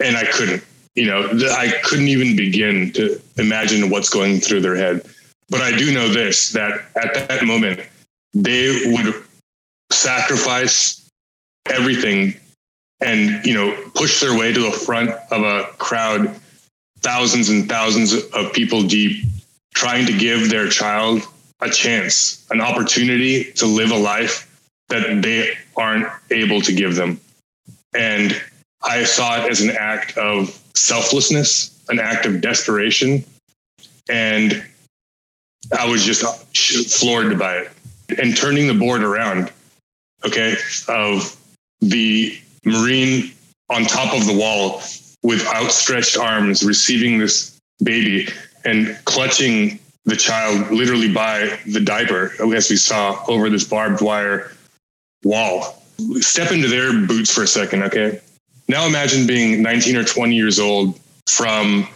And 0.00 0.16
I 0.16 0.24
couldn't, 0.24 0.64
you 0.94 1.06
know, 1.06 1.28
I 1.50 1.72
couldn't 1.82 2.08
even 2.08 2.36
begin 2.36 2.92
to 2.92 3.20
imagine 3.36 3.90
what's 3.90 4.08
going 4.08 4.40
through 4.40 4.60
their 4.60 4.76
head. 4.76 5.04
But 5.50 5.60
I 5.60 5.76
do 5.76 5.92
know 5.92 6.08
this 6.08 6.52
that 6.52 6.84
at 6.96 7.28
that 7.28 7.44
moment, 7.44 7.80
they 8.32 8.92
would 8.92 9.22
sacrifice 9.90 11.06
everything 11.66 12.34
and 13.00 13.44
you 13.44 13.54
know 13.54 13.76
push 13.94 14.20
their 14.20 14.36
way 14.36 14.52
to 14.52 14.60
the 14.60 14.70
front 14.70 15.10
of 15.30 15.42
a 15.42 15.64
crowd 15.78 16.34
thousands 17.00 17.50
and 17.50 17.68
thousands 17.68 18.14
of 18.14 18.52
people 18.52 18.82
deep 18.82 19.24
trying 19.74 20.06
to 20.06 20.16
give 20.16 20.48
their 20.48 20.68
child 20.68 21.22
a 21.60 21.68
chance 21.68 22.46
an 22.50 22.60
opportunity 22.60 23.52
to 23.52 23.66
live 23.66 23.90
a 23.90 23.96
life 23.96 24.48
that 24.92 25.22
they 25.22 25.54
aren't 25.76 26.06
able 26.30 26.60
to 26.60 26.72
give 26.72 26.94
them. 26.96 27.20
And 27.94 28.40
i 28.84 29.04
saw 29.04 29.42
it 29.42 29.50
as 29.50 29.60
an 29.60 29.70
act 29.70 30.18
of 30.18 30.48
selflessness 30.74 31.80
an 31.88 32.00
act 32.00 32.26
of 32.26 32.40
desperation. 32.40 33.24
And 34.08 34.64
i 35.78 35.88
was 35.88 36.04
just 36.04 36.98
floored 37.00 37.38
by 37.38 37.58
it. 37.58 37.70
And 38.18 38.36
turning 38.36 38.66
the 38.66 38.74
board 38.74 39.02
around 39.02 39.50
okay 40.24 40.56
of 40.88 41.36
the 41.80 42.38
Marine 42.64 43.32
on 43.70 43.84
top 43.84 44.14
of 44.14 44.26
the 44.26 44.36
wall 44.36 44.82
with 45.22 45.46
outstretched 45.46 46.16
arms, 46.16 46.62
receiving 46.62 47.18
this 47.18 47.58
baby 47.82 48.28
and 48.64 48.96
clutching 49.04 49.78
the 50.04 50.16
child 50.16 50.70
literally 50.70 51.12
by 51.12 51.58
the 51.66 51.80
diaper, 51.80 52.32
as 52.54 52.68
we 52.70 52.76
saw 52.76 53.24
over 53.28 53.48
this 53.48 53.64
barbed 53.64 54.00
wire 54.00 54.52
wall. 55.24 55.82
Step 56.20 56.52
into 56.52 56.68
their 56.68 56.92
boots 57.06 57.32
for 57.32 57.42
a 57.42 57.46
second, 57.46 57.82
okay? 57.84 58.20
Now 58.68 58.86
imagine 58.86 59.26
being 59.26 59.62
19 59.62 59.96
or 59.96 60.04
20 60.04 60.34
years 60.34 60.58
old 60.58 60.98
from, 61.28 61.86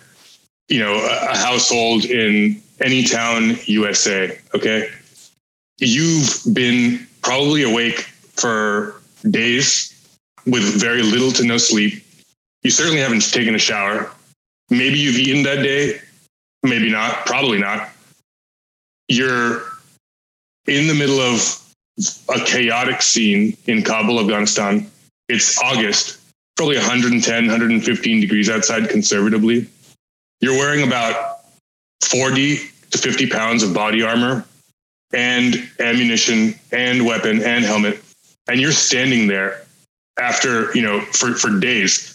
you 0.69 0.79
know, 0.79 0.95
a 0.95 1.37
household 1.37 2.05
in 2.05 2.61
any 2.81 3.03
town, 3.05 3.57
USA, 3.65 4.39
okay? 4.55 4.91
You've 5.79 6.43
been 6.53 7.07
probably 7.23 7.63
awake 7.63 8.01
for 8.35 9.01
days, 9.31 9.93
with 10.47 10.63
very 10.81 11.03
little 11.03 11.33
to 11.33 11.45
no 11.45 11.59
sleep. 11.59 12.03
You 12.63 12.71
certainly 12.71 13.01
haven't 13.01 13.31
taken 13.33 13.55
a 13.55 13.59
shower. 13.59 14.11
Maybe 14.71 14.99
you've 14.99 15.19
eaten 15.19 15.43
that 15.43 15.63
day, 15.63 16.01
maybe 16.63 16.91
not, 16.91 17.27
probably 17.27 17.59
not. 17.59 17.91
You're 19.09 19.63
in 20.67 20.87
the 20.87 20.95
middle 20.95 21.21
of 21.21 21.63
a 21.99 22.45
chaotic 22.45 23.03
scene 23.03 23.57
in 23.67 23.83
Kabul, 23.83 24.21
Afghanistan. 24.21 24.91
It's 25.29 25.61
August, 25.63 26.21
probably 26.57 26.77
110, 26.77 27.47
115 27.47 28.21
degrees 28.21 28.51
outside 28.51 28.89
conservatively. 28.89 29.67
You're 30.41 30.59
wearing 30.59 30.87
about 30.87 31.41
40 32.03 32.57
to 32.91 32.99
50 32.99 33.31
pounds 33.31 33.63
of 33.63 33.73
body 33.73 34.03
armor 34.03 34.45
and 35.13 35.57
ammunition 35.81 36.55
and 36.73 37.07
weapon 37.07 37.43
and 37.43 37.65
helmet. 37.65 38.03
And 38.49 38.61
you're 38.61 38.73
standing 38.73 39.27
there 39.27 39.63
after, 40.19 40.75
you 40.75 40.83
know, 40.83 41.01
for, 41.01 41.35
for 41.35 41.59
days. 41.59 42.13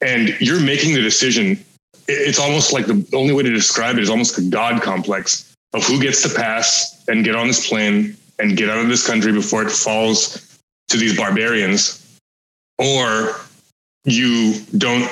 And 0.00 0.36
you're 0.40 0.60
making 0.60 0.94
the 0.94 1.00
decision. 1.00 1.64
It's 2.08 2.40
almost 2.40 2.72
like 2.72 2.86
the 2.86 3.06
only 3.14 3.32
way 3.32 3.44
to 3.44 3.50
describe 3.50 3.96
it 3.96 4.02
is 4.02 4.10
almost 4.10 4.36
a 4.38 4.42
God 4.42 4.82
complex 4.82 5.54
of 5.72 5.84
who 5.84 6.00
gets 6.02 6.22
to 6.22 6.28
pass 6.28 7.04
and 7.08 7.24
get 7.24 7.36
on 7.36 7.46
this 7.46 7.68
plane 7.68 8.16
and 8.42 8.56
get 8.56 8.68
out 8.68 8.78
of 8.78 8.88
this 8.88 9.06
country 9.06 9.32
before 9.32 9.62
it 9.62 9.70
falls 9.70 10.58
to 10.88 10.96
these 10.96 11.16
barbarians. 11.16 11.98
Or 12.78 13.36
you 14.04 14.60
don't 14.76 15.08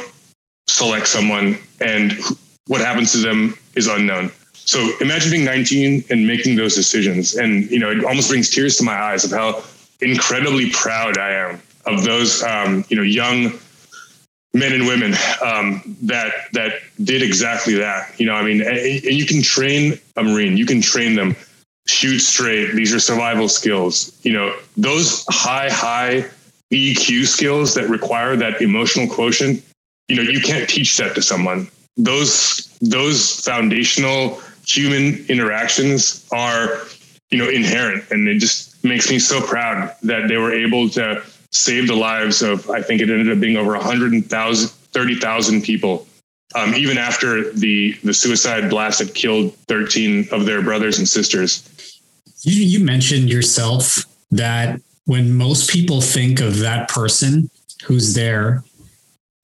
select 0.66 1.06
someone 1.06 1.56
and 1.80 2.12
what 2.66 2.80
happens 2.80 3.12
to 3.12 3.18
them 3.18 3.56
is 3.76 3.86
unknown. 3.86 4.32
So 4.52 4.90
imagine 5.00 5.30
being 5.30 5.44
19 5.44 6.04
and 6.10 6.26
making 6.26 6.56
those 6.56 6.74
decisions. 6.74 7.36
And, 7.36 7.70
you 7.70 7.78
know, 7.78 7.90
it 7.90 8.04
almost 8.04 8.28
brings 8.28 8.50
tears 8.50 8.76
to 8.76 8.84
my 8.84 8.94
eyes 8.94 9.24
of 9.24 9.30
how 9.30 9.62
incredibly 10.00 10.70
proud 10.70 11.16
I 11.16 11.32
am 11.32 11.62
of 11.86 12.04
those, 12.04 12.42
um, 12.42 12.84
you 12.88 12.96
know, 12.96 13.02
young 13.02 13.52
men 14.52 14.72
and 14.72 14.86
women 14.86 15.14
um, 15.44 15.96
that 16.02 16.32
that 16.52 16.74
did 17.02 17.22
exactly 17.22 17.74
that. 17.74 18.18
You 18.18 18.26
know, 18.26 18.34
I 18.34 18.42
mean, 18.42 18.60
and, 18.60 18.76
and 18.76 19.14
you 19.14 19.24
can 19.24 19.42
train 19.42 19.98
a 20.16 20.24
Marine, 20.24 20.56
you 20.56 20.66
can 20.66 20.80
train 20.80 21.14
them 21.14 21.36
shoot 21.90 22.20
straight. 22.20 22.74
These 22.74 22.94
are 22.94 23.00
survival 23.00 23.48
skills. 23.48 24.18
You 24.22 24.32
know, 24.32 24.56
those 24.76 25.24
high, 25.28 25.68
high 25.70 26.24
EQ 26.70 27.26
skills 27.26 27.74
that 27.74 27.88
require 27.88 28.36
that 28.36 28.62
emotional 28.62 29.08
quotient. 29.08 29.62
You 30.08 30.16
know, 30.16 30.22
you 30.22 30.40
can't 30.40 30.68
teach 30.68 30.96
that 30.98 31.14
to 31.14 31.22
someone. 31.22 31.68
Those 31.96 32.66
those 32.80 33.40
foundational 33.44 34.40
human 34.66 35.24
interactions 35.28 36.26
are, 36.32 36.78
you 37.30 37.38
know, 37.38 37.48
inherent, 37.48 38.04
and 38.10 38.28
it 38.28 38.38
just 38.38 38.82
makes 38.84 39.10
me 39.10 39.18
so 39.18 39.40
proud 39.40 39.94
that 40.02 40.28
they 40.28 40.36
were 40.36 40.52
able 40.52 40.88
to 40.90 41.22
save 41.50 41.88
the 41.88 41.96
lives 41.96 42.42
of. 42.42 42.70
I 42.70 42.82
think 42.82 43.00
it 43.00 43.10
ended 43.10 43.30
up 43.30 43.40
being 43.40 43.56
over 43.56 43.72
100,000, 43.72 44.68
30,000 44.68 45.62
people 45.62 46.06
um, 46.54 46.74
even 46.74 46.98
after 46.98 47.52
the 47.52 47.92
the 48.04 48.14
suicide 48.14 48.70
blast 48.70 48.98
had 48.98 49.14
killed 49.14 49.54
13 49.68 50.28
of 50.32 50.46
their 50.46 50.62
brothers 50.62 50.98
and 50.98 51.08
sisters. 51.08 51.66
You, 52.42 52.64
you 52.64 52.84
mentioned 52.84 53.28
yourself 53.30 54.04
that 54.30 54.80
when 55.04 55.34
most 55.34 55.70
people 55.70 56.00
think 56.00 56.40
of 56.40 56.58
that 56.60 56.88
person 56.88 57.50
who's 57.84 58.14
there 58.14 58.64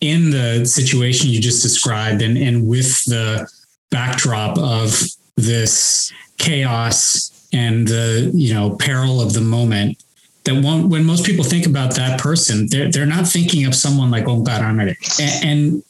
in 0.01 0.31
the 0.31 0.65
situation 0.65 1.31
you 1.31 1.41
just 1.41 1.63
described 1.63 2.23
and, 2.23 2.37
and 2.37 2.67
with 2.67 3.05
the 3.05 3.49
backdrop 3.91 4.59
of 4.59 5.03
this 5.37 6.13
chaos 6.39 7.49
and 7.53 7.89
the 7.89 8.31
you 8.35 8.53
know 8.53 8.77
peril 8.77 9.21
of 9.21 9.33
the 9.33 9.41
moment 9.41 10.03
that 10.45 10.63
when 10.63 11.05
most 11.05 11.25
people 11.25 11.45
think 11.45 11.67
about 11.67 11.95
that 11.97 12.21
person 12.21 12.67
they're, 12.69 12.91
they're 12.91 13.07
not 13.07 13.27
thinking 13.27 13.65
of 13.65 13.75
someone 13.75 14.11
like 14.11 14.25
Omkar 14.25 14.61
Ranade. 14.61 14.97
And, 15.21 15.45
and 15.45 15.83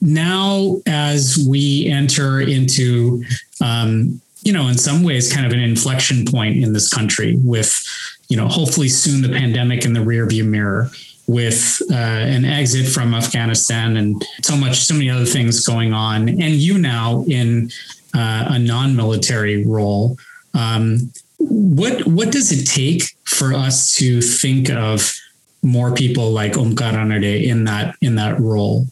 now 0.00 0.80
as 0.86 1.44
we 1.48 1.88
enter 1.88 2.40
into 2.40 3.22
um, 3.60 4.20
you 4.42 4.52
know 4.52 4.68
in 4.68 4.78
some 4.78 5.02
ways 5.02 5.32
kind 5.32 5.46
of 5.46 5.52
an 5.52 5.60
inflection 5.60 6.24
point 6.24 6.62
in 6.62 6.72
this 6.72 6.88
country 6.88 7.36
with 7.44 7.76
you 8.28 8.36
know 8.36 8.46
hopefully 8.46 8.88
soon 8.88 9.22
the 9.22 9.28
pandemic 9.28 9.84
in 9.84 9.92
the 9.92 10.00
rearview 10.00 10.46
mirror 10.46 10.90
with 11.30 11.80
uh, 11.92 11.94
an 11.94 12.44
exit 12.44 12.88
from 12.88 13.14
Afghanistan 13.14 13.96
and 13.96 14.20
so 14.42 14.56
much, 14.56 14.80
so 14.80 14.94
many 14.94 15.08
other 15.08 15.24
things 15.24 15.64
going 15.64 15.92
on, 15.92 16.28
and 16.28 16.40
you 16.40 16.76
now 16.76 17.24
in 17.28 17.70
uh, 18.14 18.46
a 18.48 18.58
non-military 18.58 19.64
role. 19.64 20.18
Um, 20.54 21.12
what 21.38 22.04
what 22.06 22.32
does 22.32 22.50
it 22.50 22.64
take 22.66 23.14
for 23.24 23.54
us 23.54 23.94
to 23.96 24.20
think 24.20 24.70
of 24.70 25.14
more 25.62 25.94
people 25.94 26.32
like 26.32 26.52
Omkar 26.54 26.94
Ranade 26.94 27.44
in 27.44 27.64
that 27.64 27.94
in 28.00 28.16
that 28.16 28.40
role? 28.40 28.86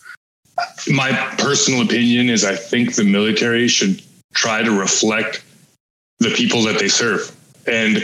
My 0.89 1.13
personal 1.39 1.83
opinion 1.83 2.29
is 2.29 2.45
I 2.45 2.57
think 2.57 2.95
the 2.95 3.05
military 3.05 3.69
should 3.69 4.03
try 4.35 4.63
to 4.63 4.71
reflect 4.71 5.45
the 6.19 6.31
people 6.31 6.63
that 6.63 6.79
they 6.79 6.89
serve. 6.89 7.35
And 7.67 7.99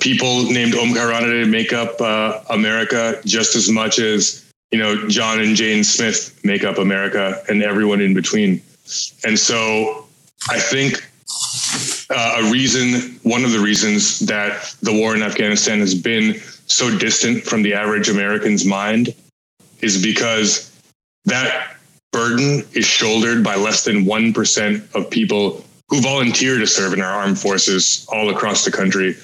people 0.00 0.44
named 0.44 0.74
Omkar 0.74 1.48
make 1.48 1.72
up 1.72 2.00
uh, 2.00 2.40
America 2.50 3.20
just 3.24 3.56
as 3.56 3.68
much 3.68 3.98
as 3.98 4.44
you 4.70 4.78
know 4.78 5.08
John 5.08 5.40
and 5.40 5.56
Jane 5.56 5.84
Smith 5.84 6.38
make 6.44 6.64
up 6.64 6.78
America 6.78 7.42
and 7.48 7.62
everyone 7.62 8.00
in 8.00 8.14
between. 8.14 8.62
And 9.24 9.38
so 9.38 10.06
I 10.48 10.58
think 10.58 11.02
uh, 12.10 12.42
a 12.44 12.50
reason, 12.50 13.18
one 13.22 13.44
of 13.44 13.52
the 13.52 13.58
reasons 13.58 14.20
that 14.20 14.74
the 14.82 14.92
war 14.92 15.14
in 15.14 15.22
Afghanistan 15.22 15.78
has 15.80 15.94
been 15.94 16.38
so 16.66 16.96
distant 16.98 17.44
from 17.44 17.62
the 17.62 17.74
average 17.74 18.08
American's 18.08 18.64
mind 18.64 19.14
is 19.80 20.02
because 20.02 20.71
that 21.24 21.76
burden 22.12 22.64
is 22.72 22.84
shouldered 22.84 23.42
by 23.42 23.56
less 23.56 23.84
than 23.84 24.04
1% 24.04 24.94
of 24.94 25.10
people 25.10 25.64
who 25.88 26.00
volunteer 26.00 26.58
to 26.58 26.66
serve 26.66 26.92
in 26.92 27.00
our 27.00 27.12
armed 27.12 27.38
forces 27.38 28.06
all 28.10 28.30
across 28.30 28.64
the 28.64 28.70
country 28.70 29.14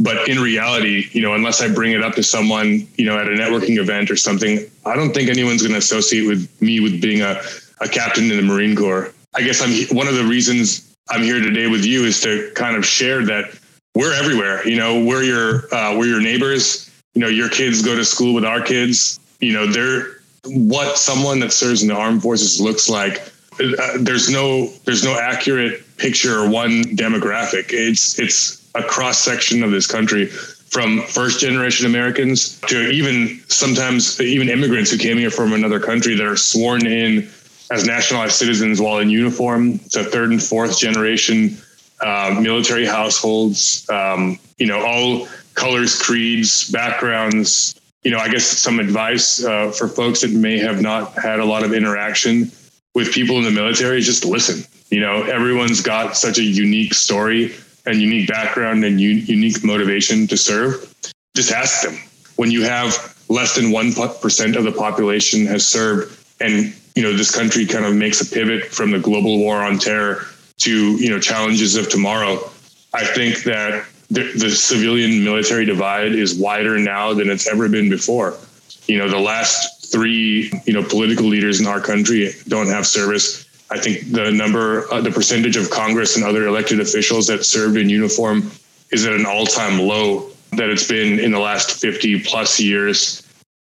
but 0.00 0.28
in 0.28 0.38
reality, 0.38 1.08
you 1.12 1.22
know, 1.22 1.34
unless 1.34 1.60
I 1.60 1.72
bring 1.72 1.92
it 1.92 2.02
up 2.02 2.14
to 2.14 2.22
someone, 2.22 2.86
you 2.96 3.04
know, 3.04 3.18
at 3.18 3.26
a 3.26 3.30
networking 3.30 3.78
event 3.78 4.10
or 4.10 4.16
something, 4.16 4.60
I 4.86 4.94
don't 4.94 5.12
think 5.12 5.28
anyone's 5.28 5.62
going 5.62 5.72
to 5.72 5.78
associate 5.78 6.26
with 6.26 6.48
me 6.62 6.80
with 6.80 7.00
being 7.00 7.22
a, 7.22 7.40
a 7.80 7.88
captain 7.88 8.30
in 8.30 8.36
the 8.36 8.42
Marine 8.42 8.76
Corps. 8.76 9.12
I 9.34 9.42
guess 9.42 9.60
I'm 9.60 9.96
one 9.96 10.06
of 10.06 10.14
the 10.14 10.24
reasons 10.24 10.94
I'm 11.10 11.22
here 11.22 11.40
today 11.40 11.66
with 11.66 11.84
you 11.84 12.04
is 12.04 12.20
to 12.22 12.50
kind 12.54 12.76
of 12.76 12.86
share 12.86 13.24
that 13.26 13.58
we're 13.94 14.14
everywhere. 14.14 14.66
You 14.66 14.76
know, 14.76 15.04
we're 15.04 15.24
your 15.24 15.74
uh, 15.74 15.96
we're 15.98 16.06
your 16.06 16.20
neighbors. 16.20 16.88
You 17.14 17.22
know, 17.22 17.28
your 17.28 17.48
kids 17.48 17.82
go 17.82 17.96
to 17.96 18.04
school 18.04 18.34
with 18.34 18.44
our 18.44 18.60
kids. 18.60 19.18
You 19.40 19.52
know, 19.52 19.66
they're 19.66 20.17
what 20.48 20.98
someone 20.98 21.40
that 21.40 21.52
serves 21.52 21.82
in 21.82 21.88
the 21.88 21.94
armed 21.94 22.22
forces 22.22 22.60
looks 22.60 22.88
like. 22.88 23.20
Uh, 23.60 23.98
there's 23.98 24.30
no 24.30 24.68
there's 24.84 25.04
no 25.04 25.18
accurate 25.18 25.82
picture 25.96 26.38
or 26.38 26.48
one 26.48 26.82
demographic. 26.96 27.66
It's 27.70 28.18
it's 28.18 28.64
a 28.74 28.82
cross 28.82 29.18
section 29.18 29.62
of 29.62 29.70
this 29.70 29.86
country 29.86 30.26
from 30.26 31.00
first 31.02 31.40
generation 31.40 31.86
Americans 31.86 32.60
to 32.60 32.90
even 32.90 33.40
sometimes 33.48 34.20
even 34.20 34.48
immigrants 34.48 34.90
who 34.90 34.98
came 34.98 35.16
here 35.16 35.30
from 35.30 35.52
another 35.52 35.80
country 35.80 36.14
that 36.14 36.26
are 36.26 36.36
sworn 36.36 36.86
in 36.86 37.28
as 37.70 37.84
nationalized 37.86 38.34
citizens 38.34 38.80
while 38.80 38.98
in 38.98 39.10
uniform 39.10 39.78
to 39.78 40.04
third 40.04 40.30
and 40.30 40.42
fourth 40.42 40.78
generation 40.78 41.56
uh, 42.00 42.38
military 42.40 42.86
households, 42.86 43.88
um, 43.90 44.38
you 44.58 44.66
know, 44.66 44.84
all 44.84 45.28
colors, 45.54 46.00
creeds, 46.00 46.70
backgrounds. 46.70 47.77
You 48.04 48.12
know, 48.12 48.18
I 48.18 48.28
guess 48.28 48.44
some 48.44 48.78
advice 48.78 49.44
uh, 49.44 49.70
for 49.72 49.88
folks 49.88 50.20
that 50.20 50.30
may 50.30 50.58
have 50.58 50.80
not 50.80 51.12
had 51.14 51.40
a 51.40 51.44
lot 51.44 51.64
of 51.64 51.72
interaction 51.72 52.50
with 52.94 53.12
people 53.12 53.36
in 53.38 53.44
the 53.44 53.50
military 53.50 53.98
is 53.98 54.06
just 54.06 54.24
listen. 54.24 54.64
You 54.90 55.00
know, 55.00 55.24
everyone's 55.24 55.82
got 55.82 56.16
such 56.16 56.38
a 56.38 56.42
unique 56.42 56.94
story 56.94 57.54
and 57.86 58.00
unique 58.00 58.28
background 58.28 58.84
and 58.84 59.00
u- 59.00 59.10
unique 59.10 59.64
motivation 59.64 60.26
to 60.28 60.36
serve, 60.36 60.94
just 61.34 61.52
ask 61.52 61.82
them. 61.82 61.98
When 62.36 62.50
you 62.50 62.62
have 62.62 63.16
less 63.28 63.54
than 63.54 63.66
1% 63.66 64.56
of 64.56 64.64
the 64.64 64.72
population 64.72 65.46
has 65.46 65.66
served 65.66 66.18
and 66.40 66.74
you 66.94 67.02
know 67.02 67.12
this 67.12 67.34
country 67.34 67.66
kind 67.66 67.84
of 67.84 67.94
makes 67.94 68.20
a 68.20 68.34
pivot 68.34 68.64
from 68.64 68.90
the 68.90 68.98
global 68.98 69.38
war 69.38 69.62
on 69.62 69.78
terror 69.78 70.26
to 70.58 70.96
you 70.96 71.10
know 71.10 71.18
challenges 71.18 71.76
of 71.76 71.88
tomorrow 71.88 72.38
i 72.94 73.04
think 73.04 73.44
that 73.44 73.86
the, 74.10 74.32
the 74.34 74.50
civilian 74.50 75.22
military 75.22 75.64
divide 75.64 76.12
is 76.12 76.34
wider 76.34 76.78
now 76.78 77.12
than 77.12 77.28
it's 77.28 77.46
ever 77.46 77.68
been 77.68 77.90
before 77.90 78.36
you 78.86 78.98
know 78.98 79.08
the 79.08 79.18
last 79.18 79.90
three 79.92 80.50
you 80.66 80.72
know 80.72 80.82
political 80.82 81.26
leaders 81.26 81.60
in 81.60 81.66
our 81.66 81.80
country 81.80 82.30
don't 82.48 82.68
have 82.68 82.86
service 82.86 83.48
I 83.70 83.78
think 83.78 84.12
the 84.12 84.30
number, 84.30 84.92
uh, 84.92 85.00
the 85.00 85.10
percentage 85.10 85.56
of 85.56 85.70
Congress 85.70 86.16
and 86.16 86.24
other 86.24 86.46
elected 86.46 86.80
officials 86.80 87.26
that 87.26 87.44
served 87.44 87.76
in 87.76 87.88
uniform 87.88 88.50
is 88.90 89.06
at 89.06 89.12
an 89.12 89.26
all 89.26 89.44
time 89.44 89.78
low 89.78 90.30
that 90.52 90.70
it's 90.70 90.88
been 90.88 91.20
in 91.20 91.32
the 91.32 91.38
last 91.38 91.72
50 91.72 92.24
plus 92.24 92.58
years. 92.58 93.22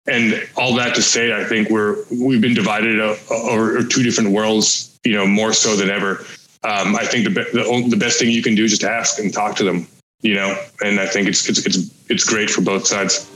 And 0.07 0.47
all 0.55 0.75
that 0.75 0.95
to 0.95 1.01
say, 1.01 1.33
I 1.33 1.43
think 1.43 1.69
we're, 1.69 2.03
we've 2.09 2.41
been 2.41 2.53
divided 2.53 2.99
over 3.29 3.83
two 3.83 4.01
different 4.01 4.31
worlds, 4.31 4.97
you 5.03 5.13
know, 5.13 5.27
more 5.27 5.53
so 5.53 5.75
than 5.75 5.89
ever. 5.89 6.25
Um, 6.63 6.95
I 6.95 7.05
think 7.05 7.25
the, 7.25 7.31
the, 7.31 7.87
the 7.89 7.97
best 7.97 8.19
thing 8.19 8.31
you 8.31 8.41
can 8.41 8.55
do 8.55 8.63
is 8.63 8.71
just 8.71 8.83
ask 8.83 9.19
and 9.19 9.33
talk 9.33 9.57
to 9.57 9.63
them, 9.63 9.87
you 10.21 10.35
know, 10.35 10.55
and 10.83 10.99
I 10.99 11.07
think 11.07 11.27
it's, 11.27 11.49
it's, 11.49 11.65
it's, 11.65 11.91
it's 12.09 12.23
great 12.23 12.49
for 12.49 12.61
both 12.61 12.87
sides. 12.87 13.27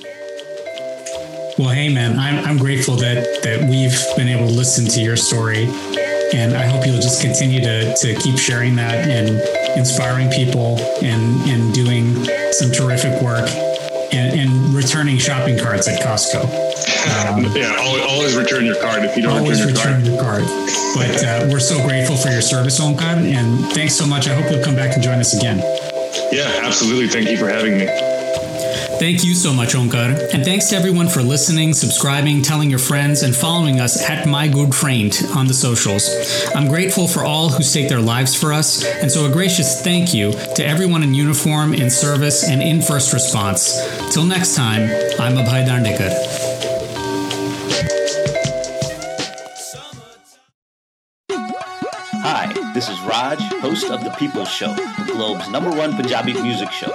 Well, 1.58 1.69
hey 1.69 1.93
man, 1.93 2.19
I'm, 2.19 2.43
I'm 2.45 2.58
grateful 2.58 2.95
that, 2.98 3.43
that 3.43 3.69
we've 3.69 4.17
been 4.17 4.28
able 4.28 4.48
to 4.48 4.54
listen 4.54 4.86
to 4.89 5.02
your 5.02 5.15
story 5.15 5.67
and 6.34 6.54
I 6.54 6.65
hope 6.65 6.86
you'll 6.86 7.02
just 7.02 7.21
continue 7.21 7.62
to, 7.62 7.95
to 7.95 8.15
keep 8.15 8.38
sharing 8.38 8.76
that 8.76 9.08
and 9.08 9.39
inspiring 9.78 10.30
people 10.30 10.78
and, 11.02 11.41
and 11.50 11.74
doing 11.74 12.26
some 12.52 12.71
terrific 12.71 13.21
work 13.21 13.50
and, 14.12 14.39
and 14.39 14.74
returning 14.74 15.17
shopping 15.17 15.58
carts 15.58 15.88
at 15.88 16.02
Costco. 16.02 16.63
Um, 17.06 17.45
yeah, 17.56 17.76
always, 17.78 18.36
return 18.36 18.65
your 18.65 18.82
card 18.82 19.04
if 19.04 19.15
you 19.15 19.21
don't 19.21 19.38
always 19.38 19.63
return 19.63 20.04
your 20.04 20.19
card. 20.19 20.41
Your 20.41 20.58
card. 20.58 20.69
But 20.95 21.24
uh, 21.24 21.48
we're 21.52 21.60
so 21.60 21.82
grateful 21.88 22.17
for 22.17 22.30
your 22.30 22.41
service, 22.41 22.80
Omkar, 22.80 23.32
and 23.32 23.63
thanks 23.74 23.93
so 23.93 24.08
much. 24.08 24.28
I 24.28 24.34
hope 24.34 24.52
you'll 24.52 24.63
come 24.63 24.76
back 24.76 24.95
and 24.95 25.04
join 25.04 25.19
us 25.19 25.38
again. 25.38 25.60
Yeah, 26.32 26.62
absolutely. 26.64 27.08
Thank 27.08 27.30
you 27.30 27.38
for 27.38 27.48
having 27.48 27.78
me. 27.78 27.88
Thank 28.98 29.26
you 29.26 29.36
so 29.36 29.52
much, 29.54 29.74
Omkar. 29.74 30.34
And 30.34 30.46
thanks 30.46 30.70
to 30.70 30.76
everyone 30.78 31.10
for 31.10 31.22
listening, 31.22 31.74
subscribing, 31.74 32.42
telling 32.42 32.70
your 32.70 32.80
friends, 32.80 33.24
and 33.24 33.36
following 33.36 33.82
us 33.82 34.02
at 34.02 34.26
My 34.26 34.48
Good 34.48 34.74
Friend 34.74 35.14
on 35.36 35.48
the 35.48 35.54
socials. 35.54 36.10
I'm 36.56 36.70
grateful 36.70 37.08
for 37.08 37.24
all 37.26 37.50
who 37.50 37.62
stake 37.62 37.90
their 37.90 38.02
lives 38.02 38.36
for 38.36 38.54
us, 38.54 38.86
and 38.86 39.12
so 39.12 39.26
a 39.26 39.32
gracious 39.32 39.82
thank 39.82 40.14
you 40.14 40.32
to 40.32 40.66
everyone 40.66 41.04
in 41.04 41.14
uniform, 41.14 41.74
in 41.74 41.90
service, 41.90 42.48
and 42.48 42.62
in 42.62 42.82
first 42.82 43.12
response. 43.12 43.78
Till 44.14 44.24
next 44.24 44.56
time, 44.56 44.84
I'm 45.20 45.36
Abhay 45.36 45.66
Dandekar. 45.68 46.45
This 52.76 52.90
is 52.90 53.00
Raj, 53.04 53.40
host 53.62 53.90
of 53.90 54.04
The 54.04 54.10
People's 54.10 54.50
Show, 54.50 54.74
the 54.74 55.14
globe's 55.14 55.48
number 55.48 55.72
one 55.72 55.96
Punjabi 55.96 56.34
music 56.34 56.72
show. 56.72 56.94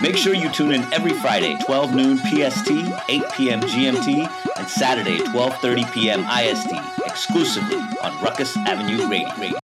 Make 0.00 0.16
sure 0.16 0.32
you 0.32 0.48
tune 0.48 0.72
in 0.72 0.90
every 0.90 1.12
Friday, 1.12 1.54
12 1.66 1.94
noon 1.94 2.16
PST, 2.16 2.70
8 3.10 3.22
p.m. 3.34 3.60
GMT, 3.60 4.26
and 4.56 4.66
Saturday, 4.66 5.18
12:30 5.18 5.92
p.m. 5.92 6.24
IST, 6.24 6.72
exclusively 7.04 7.76
on 8.02 8.22
Ruckus 8.22 8.56
Avenue 8.56 9.06
Radio. 9.06 9.67